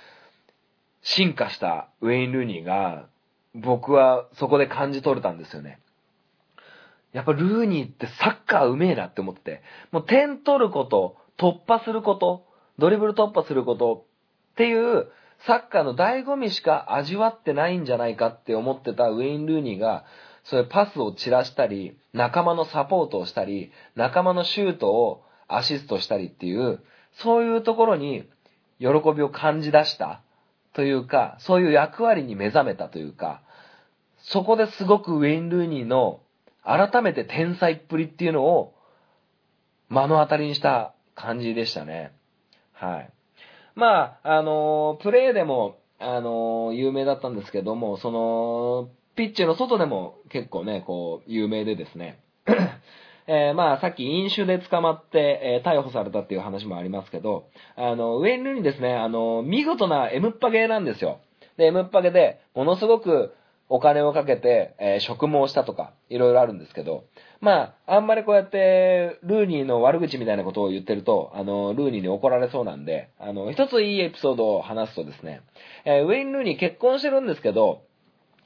[1.03, 3.07] 進化したウェイン・ルーニーが、
[3.55, 5.81] 僕はそこで感じ取れたんですよね。
[7.13, 12.47] やっぱルーニーってサッカーうめえなって思って、もう点取ること、突破すること、
[12.79, 14.07] ドリブル突破すること
[14.53, 15.09] っていう
[15.47, 20.05] サッカーの醍醐味しか味わってないんじゃないかって思ってたウェイン・ルーニーが、
[20.45, 26.81] そういうパスを散らしたり、仲間のサポートをしたり、仲間のシュートをアシストしたりっていう、
[27.13, 28.29] そういうところに
[28.79, 30.23] 喜びを感じ出した
[30.73, 33.43] というか、そういう役割に目覚めたというか、
[34.19, 36.21] そこですごくウェイン・ルーニーの
[36.65, 38.75] 改めて天才っぷりっていうのを
[39.89, 42.13] 目の当たりにした感じでしたね。
[42.73, 43.11] はい。
[43.75, 52.21] まあ、あのプレーでも、あの有名だったんですけども、その、ピッチの外でも結構ね、こう、有名でですね。
[53.27, 57.45] えーまあ、さっき飲酒で捕まって、えー逮捕されたっていう話もありますけど、
[57.77, 61.21] あの、ウェイン・ルーニーですね、あの、見事な M っぱげなんですよ。
[61.57, 63.35] で、M っぱげで、ものすごく
[63.69, 67.05] お金をかけて、えー植毛したとか、いろいろあるんですけど、
[67.41, 75.43] まあ、あんまりこうやって、ルーニーの悪口みたいなことを言ってると、あの、ルーニーに怒られそうなんで、あの、一ついいエピソードを話すとですね、
[75.85, 77.83] えウェイン・ルーニー結婚してるんですけど、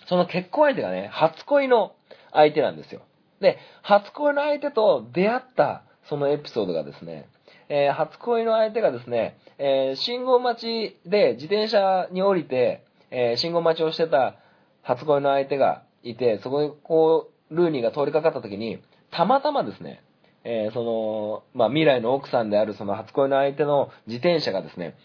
[0.07, 1.95] その結婚相手がね、初恋の
[2.33, 3.03] 相手なんですよ。
[3.41, 7.29] で、初恋の相手と出会ったそのエピソードがですね、
[7.69, 14.37] えー初恋の相手がですね、えー信号待ちで自転車に降りて、えー信号待ちをしてた
[14.83, 20.03] 初恋の相手がいて、そこにこう、ルーニーが通りかかった時に、たまたまですね、
[20.45, 24.97] えその、まあ、未来の奥さんであるその初恋の相手の自転車がですね、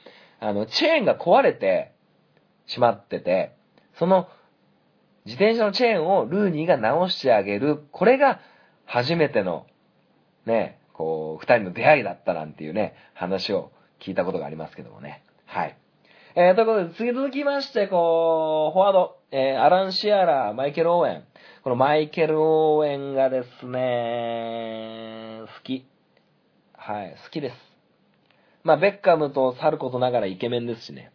[0.42, 1.94] あの、チェーンが壊れて
[2.66, 3.56] しまってて、
[3.98, 4.28] その
[5.30, 7.84] 自転車のチェーンをルーニーが直してあげる。
[7.92, 8.40] これが
[8.86, 9.68] 初めての、
[10.48, 15.24] ね、こう、二人の出会いだったなんていうね、話を聞いたことがありますけどもね。
[15.46, 15.78] はい。
[16.36, 21.24] えー、ということで、次続きまして、こう、フォワード、えーアラン・シアラ、マイケル・オーエン。
[21.64, 25.86] このマイケル・オーエンがですね、好き。
[26.74, 27.56] はい、好きです。
[28.64, 31.12] まあ、ベッカムと去ることながらイケメンですしね。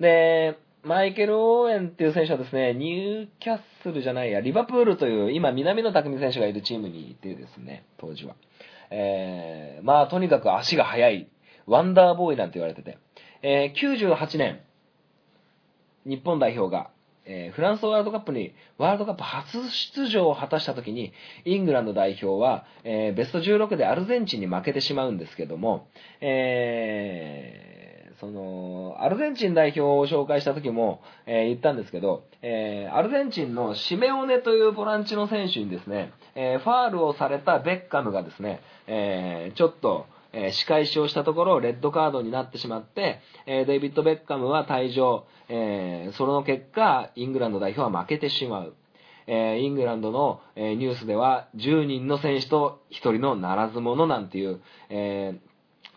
[0.00, 0.58] で、
[0.88, 8.34] マイケル・オーエンっていう選手はですね、ニューキャッスルじゃないや、リバプールという、今、南野拓実選手がいるチームにいてですね、当時は。
[8.90, 11.28] えー、まあ、とにかく足が速い、
[11.66, 12.96] ワンダーボーイなんて言われてて、
[13.42, 14.60] えー、98年、
[16.06, 16.90] 日本代表が、
[17.26, 21.12] えーフランスワールドカップに、ワールドカップ初出場を果たした時に、
[21.44, 25.88] イングランド代表は、えーベスト16でアルゼンチンに負けてしまうんですけども、
[26.22, 27.77] えー
[28.20, 48.74] その、アルゼンチン代表を紹介した時も、えー言ったんですけど、えーアルゼンチンのシメオネというボランチの選手にですね、えファールをされたベッカムがですね、えちょっと、え仕返しをしたところ、レッドカードになってしまって、えデイビッド・ベッカムは退場、えーその結果、イングランド代表は負けてしまう。
[49.30, 55.38] えイングランドの、えニュースでは10人の選手と1人のならず者なんていう、え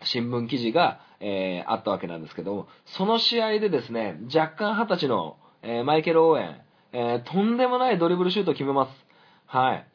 [0.04, 6.60] 新聞記事が、えーあったわけなんですけど、その試合でですね、若干20歳の、えーマイケル・オーエン、
[6.92, 9.06] えーとんでもないドリブルシュートを決めます。
[9.46, 9.86] はい。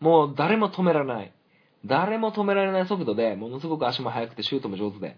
[0.00, 1.32] もう誰も止められない。
[1.86, 5.16] 誰も止められない速度で、ものすごく足も速くてシュートも上手で。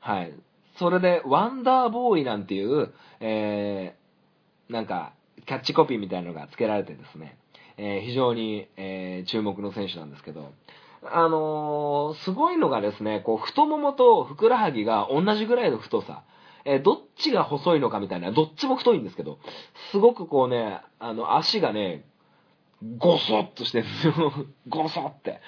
[0.00, 0.32] はい。
[0.78, 5.12] それで、ワンダーボーイなんていう、えーなんか、
[5.46, 7.38] キャッチコピーみたいなのが付けられてですね、
[7.76, 10.52] えー非常に、えー注目の選手なんですけど、
[11.02, 16.22] あのーすごいのがですね、こう、太ももとふくらはぎが同じぐらいの太さ。
[16.64, 19.38] えーどっちが細いのかみたいな、どっちも太いんですけど、
[19.92, 22.04] すごくこうね、あの、足がね、
[22.98, 24.32] ゴソッとしてるんですよ。
[24.68, 25.40] ゴソって。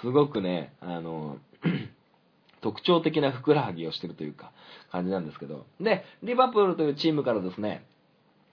[0.00, 1.38] すごくね、あの、
[2.60, 4.52] 特徴的なふくらはぎをしてるというか、
[4.90, 5.66] 感じなんですけど。
[5.80, 7.84] で、リバプールというチームからですね、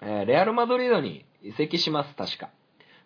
[0.02, 2.50] えレアル・マドリードに移籍します、確か。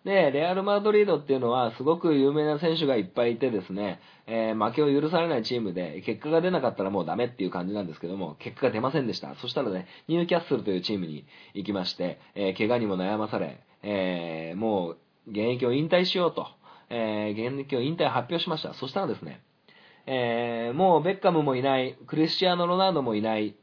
[0.06, 3.98] で、レアル・マドリードっていうのは、すごく有名な選手がいっぱいいてですね、
[4.28, 9.34] えー負けを許されないチームで、結果が出なかったらもうダメっていう感じなんですけども、結果が出ませんでした。
[9.34, 14.96] そしたらね、ニューキャッスルというチームに行きまして、えー怪我にも悩まされ、えーもう、
[15.28, 16.46] 現役を引退しようと、
[16.88, 18.74] えー現役を引退を発表しました。
[18.74, 19.40] そしたらですね、
[20.06, 23.56] えーもうベッカムもいない、クリスチアーノ・ロナウドもいない、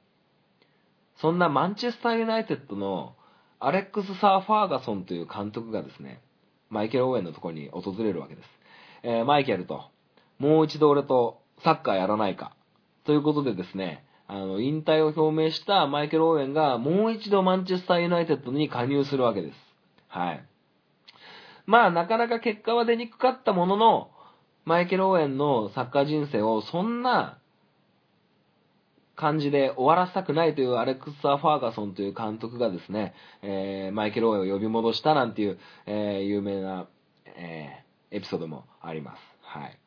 [1.15, 3.15] そんなマンチェスター・ユナイテッドの
[3.61, 6.19] アレックス・サー・ファーガソンという監督がですね、
[6.73, 8.49] マイケル・オーエンのところに訪れるわけです。
[9.03, 9.85] えーマイケルと、
[10.39, 12.55] もう一度俺とサッカーやらないか。
[13.05, 19.55] ということでですね、あの、引退を表明したマイケル・オーウェンがもう一度マンチェスター・ユナイテッドに加入するわけです。
[20.07, 20.45] はい。
[21.65, 24.11] まあ、なかなか結果は出にくかったものの、
[24.65, 27.37] マイケル・オーウェンのサッカー人生をそんな
[29.15, 36.87] 感じで終わらせたくないというアレク・サ・ファーガソンという監督がですね、えー、マイケル・オーウェンを呼び戻したなんていう、えー、有名な、
[37.35, 39.19] えー、エピソードもあります。
[39.41, 39.77] はい。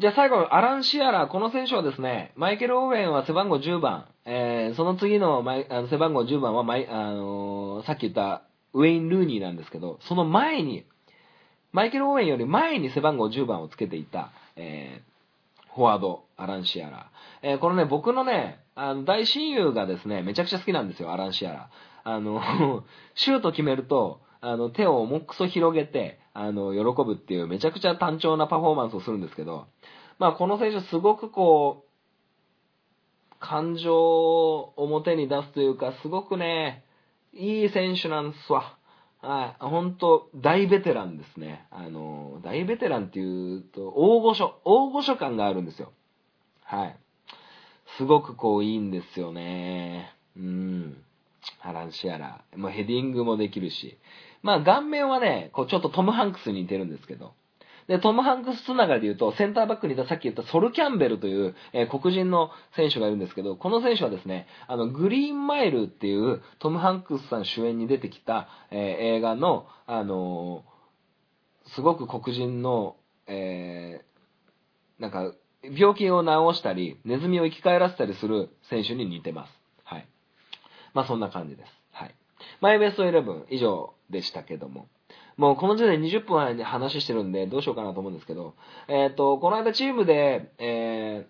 [0.00, 8.42] じゃあ最後、アラン・シアラー、この選手はですね、マイケル・オーウェンは背番号10番、えー、その次のマイあの背番号10番はマイ、あのー、さっき言った
[8.74, 10.84] ウェイン・ルーニーなんですけど、その前に、
[11.72, 15.17] マイケル・オーウェンより前に背番号10番をつけていた、えー、
[15.74, 17.10] フォワード、アラン・シアラ。
[17.42, 21.70] えー、このね、僕のね、あの、大親友がですね、めちゃくちゃ好きなんですよ、アラン・シアラ。
[22.04, 22.40] あの、
[23.14, 29.66] シュート決めると、あの、手を重くそ広げて、あの、喜ぶっていうめちゃくちゃ単調なパフォーマンスをするんですけど、
[30.18, 31.88] まあ、この選手すごくこう、
[33.40, 36.84] 感情を表に出すというか、すごくね、
[37.32, 38.77] いい選手なんですわ。
[39.20, 39.64] はい。
[39.64, 41.66] 本当大ベテランですね。
[41.70, 45.92] あの、大ベテランっていうと、大御所、大御所感があるんですよ。
[46.64, 46.96] はい。
[47.96, 50.14] すごくこういいんですよね。
[50.36, 51.02] うん。
[51.58, 52.44] ハランシアラ。
[52.56, 53.98] もうヘディングもできるし。
[54.42, 57.32] まあ顔面はね、こうちょっとトム・ハンクスに似てるんですけど。
[57.88, 68.78] で、トム・ハンクスつながりで言うと、センターバックにいたさっき言ったソル・キャンベルという、えー、黒人の選手がいるんですけど、この選手はですね、あの、グリーンマイルっていうトム・ハンクスさん主演に出てきた、えー、
[69.16, 74.02] 映画の、あのー、すごく黒人の、え
[74.98, 75.32] なんか、
[75.62, 79.52] 病気を治したり、ネズミを生き返らせたりする選手に似てます。
[79.84, 80.08] はい。
[80.94, 81.72] まあそんな感じです。
[81.92, 82.14] はい。
[82.60, 84.88] マイベスト11以上でしたけども。
[85.38, 88.54] もうこの時点で20分で話してるんで、どうしようかなと思うんですけど、
[88.88, 91.26] えっ、ー、と、この間チームで、え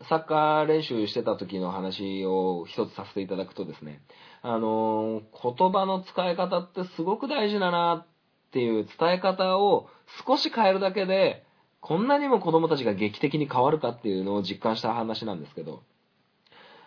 [0.00, 4.00] ー、サッカー練習してた時の話を一つさせていただくとですね、
[4.40, 9.88] あのー、言葉の使い方ってすごく大事だなっていう伝え方を
[10.26, 11.44] 少し変えるだけで、
[11.80, 15.82] こんなにも子供たちが劇的に変わるかっていうのを実感した話なんですけど、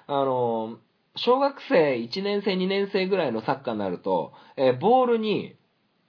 [0.07, 0.79] あの
[1.15, 5.55] 小学生1年生2年生ぐらいのサッカーになると、えー、ボールに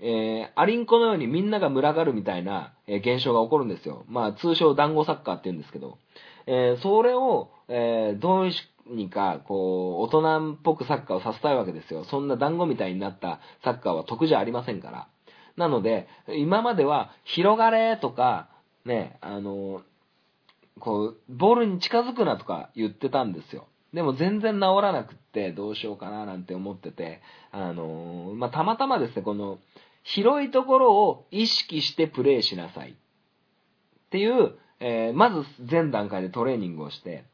[0.04, 4.04] えー、アリンコのようにみんなが群がるみたいな、えー、現象が起こるんですよ。
[4.08, 5.98] まあ、通称団子サッカーって言うんですけど、
[6.46, 8.50] えー、それを、えー、どう
[8.92, 12.04] にか、こう、大人っぽくサッカーをさせたいわけですよ。
[12.04, 15.06] そんな団子みたいになったサッカーは得じゃありませんから。
[15.56, 18.48] なので、今までは、広がれとか、
[18.84, 19.82] ね、あの、
[20.80, 23.68] こう、ボールに近づくなとか言ってたんですよ。
[23.94, 29.58] でも全然治らなくって、どうしようかななんて思ってて、あのまあ、たまたまですね、この、
[30.02, 32.90] 広いところを意識してプレイしなさい。
[32.92, 32.94] っ
[34.10, 37.24] ていう、えー、まず前段階でトレーニングをして、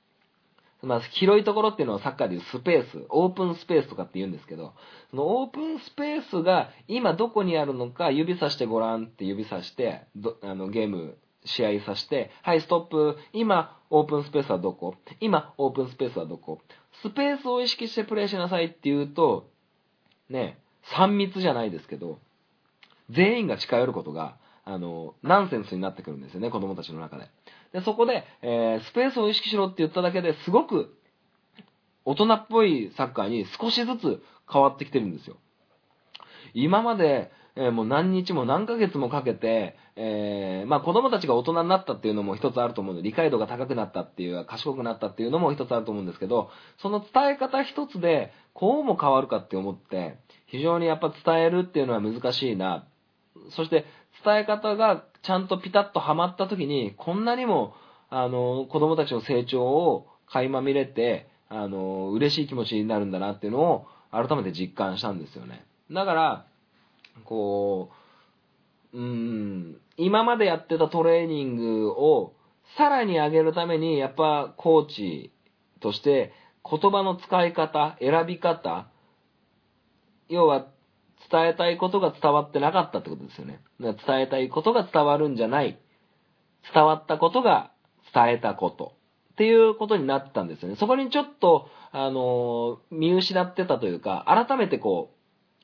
[0.81, 4.75] まあ、広いところっていうのはサッカーでいうスペース、オープンスペースとかって言うんですけど、
[5.11, 10.03] そのオープンスペースが今どこにあるのか指さしてごらんって指さして、
[10.43, 14.95] あのゲーム、試合さして、はい、ストップ、今、オープンスペースはどこ？
[15.21, 16.61] 今、オープンスペースはどこ？
[17.03, 19.51] スペースを意識してプレイしなさいって言うと、
[20.29, 20.59] ね、
[20.95, 22.19] 3密じゃないですけど、
[23.11, 27.31] 全員が近寄ることが、あの、ナンセンスになってくるんですよね、子供たちの中で。
[27.73, 30.95] で、そこで、えー、スペースを意識しろって言っただけですごく、
[32.05, 35.37] 大人っぽいサッカーに少しずつ変わってきてるんですよ。
[36.55, 52.87] 今まで、えー、もう何日も何ヶ月もかけて、えー、まあ子供たちが大人になったっていうのも一つあると思うんで、理解度が高くなったっていう、賢くなったっていうのも一つあると思うんですけど、その伝え方一つで、こうも変わるかって思って、非常にやっぱ伝えるっていうのは難しいな。
[53.51, 53.85] そして
[54.25, 57.75] 伝え方がちゃんとピタッとはまった時に、こんなにも、
[58.11, 65.65] あの、子供たちの成長を垣間見れて、あの、嬉しい気持ちになるんだなっていうのを改めて実感したんですよね。
[65.91, 66.47] だから、
[67.25, 67.91] こ
[68.93, 72.35] う、うん、今までやってたトレーニングを
[72.77, 75.33] さらに上げるために、やっぱコーチ
[75.81, 76.33] として
[76.69, 78.89] 言葉の使い方、選び方、
[80.29, 80.67] 要は
[81.31, 83.61] 伝えたいことが伝わってなかったってことですよね。
[83.81, 85.79] 伝えたいことが伝わるんじゃない。
[86.73, 87.71] 伝わったことが
[88.15, 88.93] 伝えたこと。
[89.33, 90.77] っていうことになったんですよね。
[90.77, 95.13] そこにちょっと、あの、見失ってたというか、改めてこ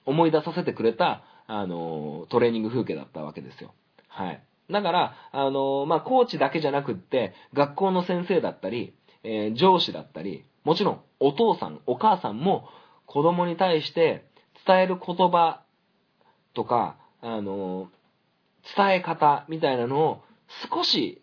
[0.06, 3.74] う、思い出させてくれた、あの、トレーニング風景だったわけですよ。
[4.08, 4.42] はい。
[4.70, 8.94] だから、あの、まあ、コーチだけじゃなくって、学校の先生だったり、
[9.24, 12.68] え、上司だったり、もちろん、お父さん、お母さんも、
[13.06, 14.24] 子供に対して、
[14.66, 15.62] 伝える言葉
[16.54, 17.88] とか、あの、
[18.76, 20.22] 伝え方みたいなのを
[20.70, 21.22] 少し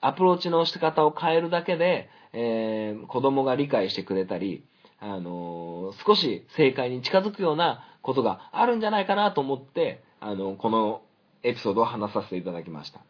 [0.00, 4.64] アプローチの仕方を変えるだけで、えー、子供が理解してくれたり、
[4.98, 11.02] あのー、少し正解に近づくようなことがあるんじゃないかなと思って、あの、この
[11.42, 13.00] エピソードを話させていただきました。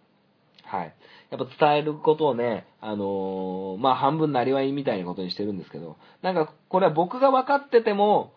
[0.65, 0.95] はい。
[1.31, 8.33] やっぱ伝えることをね、あの、まあ半分なりわいみたいなことにしてるんですけど、なんかこれは僕が分かってても、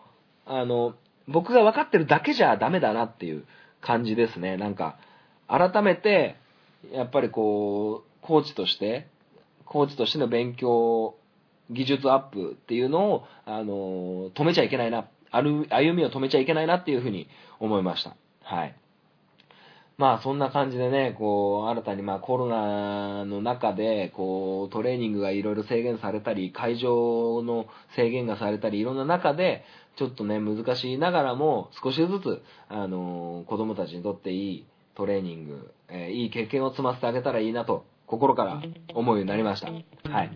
[0.46, 0.94] あの、
[1.28, 3.44] 僕が分かってるだけじゃダメだなっていう
[3.80, 4.56] 感じですね。
[4.56, 4.96] なんか、
[5.48, 6.36] 改めて、
[6.92, 9.06] やっぱりこう、コーチとして、
[9.64, 11.14] コーチとしての勉強、
[11.70, 18.16] 技術アップっていうのを、あの、止めちゃいけないな、歩みを止めちゃいけないなっていうふうに思いました。
[18.42, 18.74] はい。
[19.96, 29.64] まあそんな感じでね、こう、新たにまあコロナの中で、こう、トレーニングがいろいろ制限されたり、会場の制限がされたり、いろんな中で、
[29.96, 38.62] ちょっとね、難しいながらも、少しずつ、あの、子供たちにとっていいトレーニング、えー、いい経験を積ませてあげたらいいなと、心から
[38.94, 39.68] 思うようになりました。
[40.10, 40.30] はい。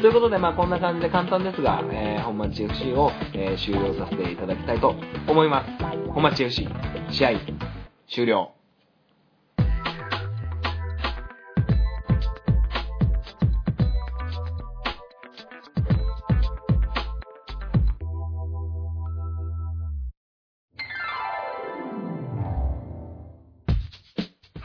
[0.00, 4.94] ということで、まあこんな感じで簡単ですが、えー、本町 FC を、え、終了させていただきたいと
[5.28, 6.12] 思います。
[6.12, 6.68] 本町 FC、
[7.10, 7.30] 試合、
[8.08, 8.55] 終了。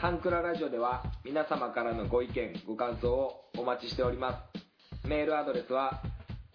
[0.02, 4.38] ハンクララジオでは皆様からのご意見、ご感想をお待ちしております。
[5.06, 6.02] メールアドレスは、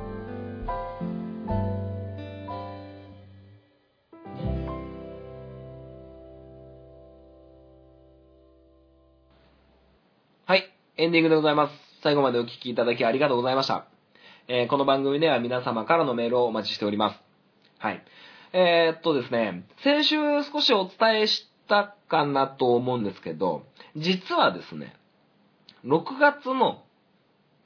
[10.47, 10.65] はい。
[10.97, 11.86] エンディングでございます。
[12.07, 13.89] 最後までお聞きいただきありがとうございました。
[14.47, 17.21] えー、この番組では皆様からのメールをお待ちしております。
[17.79, 18.05] はい。
[18.53, 23.65] えー、っとですね、先週少しお伝えしたかなと思うんですけど、
[23.97, 24.95] 実はですね、
[25.85, 26.85] 6月の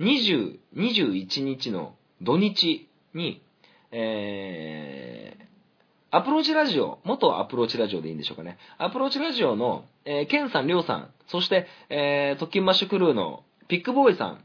[0.00, 3.42] 20、21日の土日に、
[3.90, 8.56] えー、アプローチラジオ、元アプローチラジオでいいんでしょうかね。
[8.78, 14.44] アプローチラジオの、えー、ケンさん、りょうさん、そして、えー、特勤マッシュクルーのピックボーイさん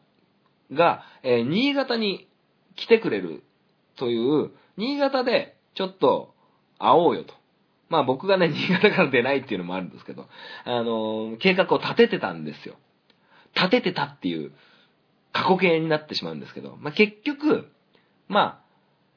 [0.74, 2.28] が、えー、新潟に
[2.76, 3.44] 来てくれる
[3.98, 6.34] という、新潟でちょっと
[6.80, 7.34] 会おうよと。
[7.90, 10.28] まあ僕がね、新潟から出ないっていうのもあるんですけど、
[10.64, 12.76] あのー、計画を立ててたんですよ。
[13.56, 14.52] 立ててたっていう
[15.32, 17.68] 過去形になってしまうんですけど、まあ結局、
[18.28, 18.66] まあ、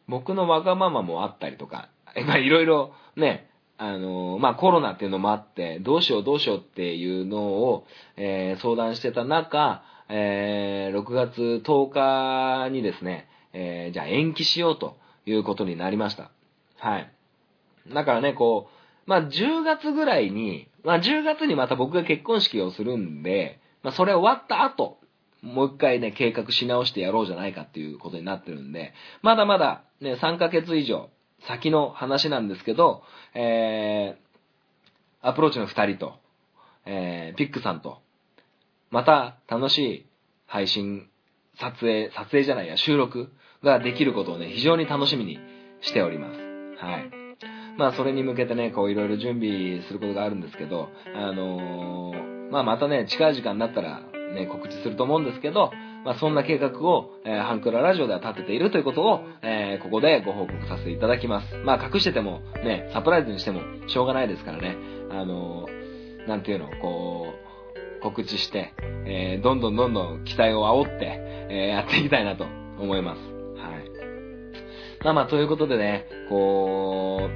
[0.09, 1.91] 僕のわがままもあったりとか、
[2.27, 7.87] まあいろいろね、あの、まあコロナっていうのもあって、どうしようどうしようっていうのを、
[8.17, 14.97] えー、相談してた中、えー、6月10日にですね、えー、じゃあ延期しようと
[15.27, 16.31] いうことになりました。
[16.79, 17.13] はい。
[17.93, 18.69] だからね、こ
[19.07, 24.99] う、まあ10月ぐらいに、まあ10月にまた僕が結婚式をするんで、まあそれ終わった後、
[25.43, 28.93] もう一回ね、計画し直してやろうじゃないかっていうことになってるんで、
[29.23, 31.11] まだまだね、3ヶ月以上、
[31.47, 33.03] 先の話なんですけど、
[33.35, 36.15] えー、アプローチの二人と、
[36.87, 38.01] えー、ピックさんと、
[38.91, 40.07] また楽しい
[40.47, 41.09] 配信、
[41.61, 43.31] 撮影、撮影じゃないや、収録
[43.63, 45.39] ができることをね、非常に楽しみに
[45.81, 46.39] しております。
[46.85, 47.11] はい。
[47.77, 54.01] まあ、それに向けてね、こう、いろいろ準備することがあるんですけど、あのー、まあ、またね、近い時間になったら、
[54.35, 55.71] ね、告知すると思うんですけど、
[56.05, 61.57] まあ、そんな計画を、えー、ハンクララジオでは立てているということを、えー、ここでご報告させていただきます。
[61.65, 64.77] まあ、隠してても、ね、サプライズにしてもしょうがないですからね。
[65.11, 67.28] あのー、なんていうの、こう、
[68.03, 68.75] 告知して、
[69.07, 71.07] えー、どんどんどんどん期待を煽って、
[71.51, 72.45] えー、やっていきたいなと
[72.79, 73.21] 思います。
[73.21, 73.91] はい。
[75.05, 77.29] まあまあ、ということでね、こ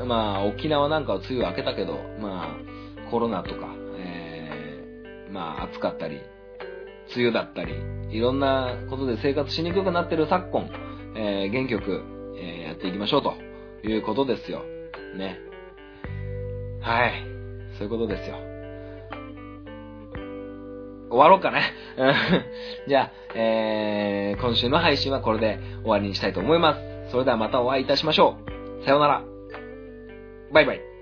[0.00, 6.20] う、まあ、沖縄なんかは梅雨明けたけど、まあ、コロナとか、えー、まあ、暑かったり、
[7.14, 7.74] 梅雨だったり、
[8.10, 10.70] いろんなことで生活しにくくなってる昨今、
[11.16, 12.02] えー、元気よく、
[12.36, 13.34] えー、やっていきましょうと
[13.86, 14.62] いうことですよ。
[15.16, 15.38] ね。
[16.80, 17.12] はい。
[17.78, 18.53] そういうことですよ。
[21.14, 21.62] 終わろうかね。
[22.88, 26.80] じゃあ、えー、今週の配信はこれで終わりにしたいと思います。
[27.10, 28.36] それではまたお会いいたしましょ
[28.80, 28.84] う。
[28.84, 29.22] さようなら。
[30.52, 30.93] バイバイ。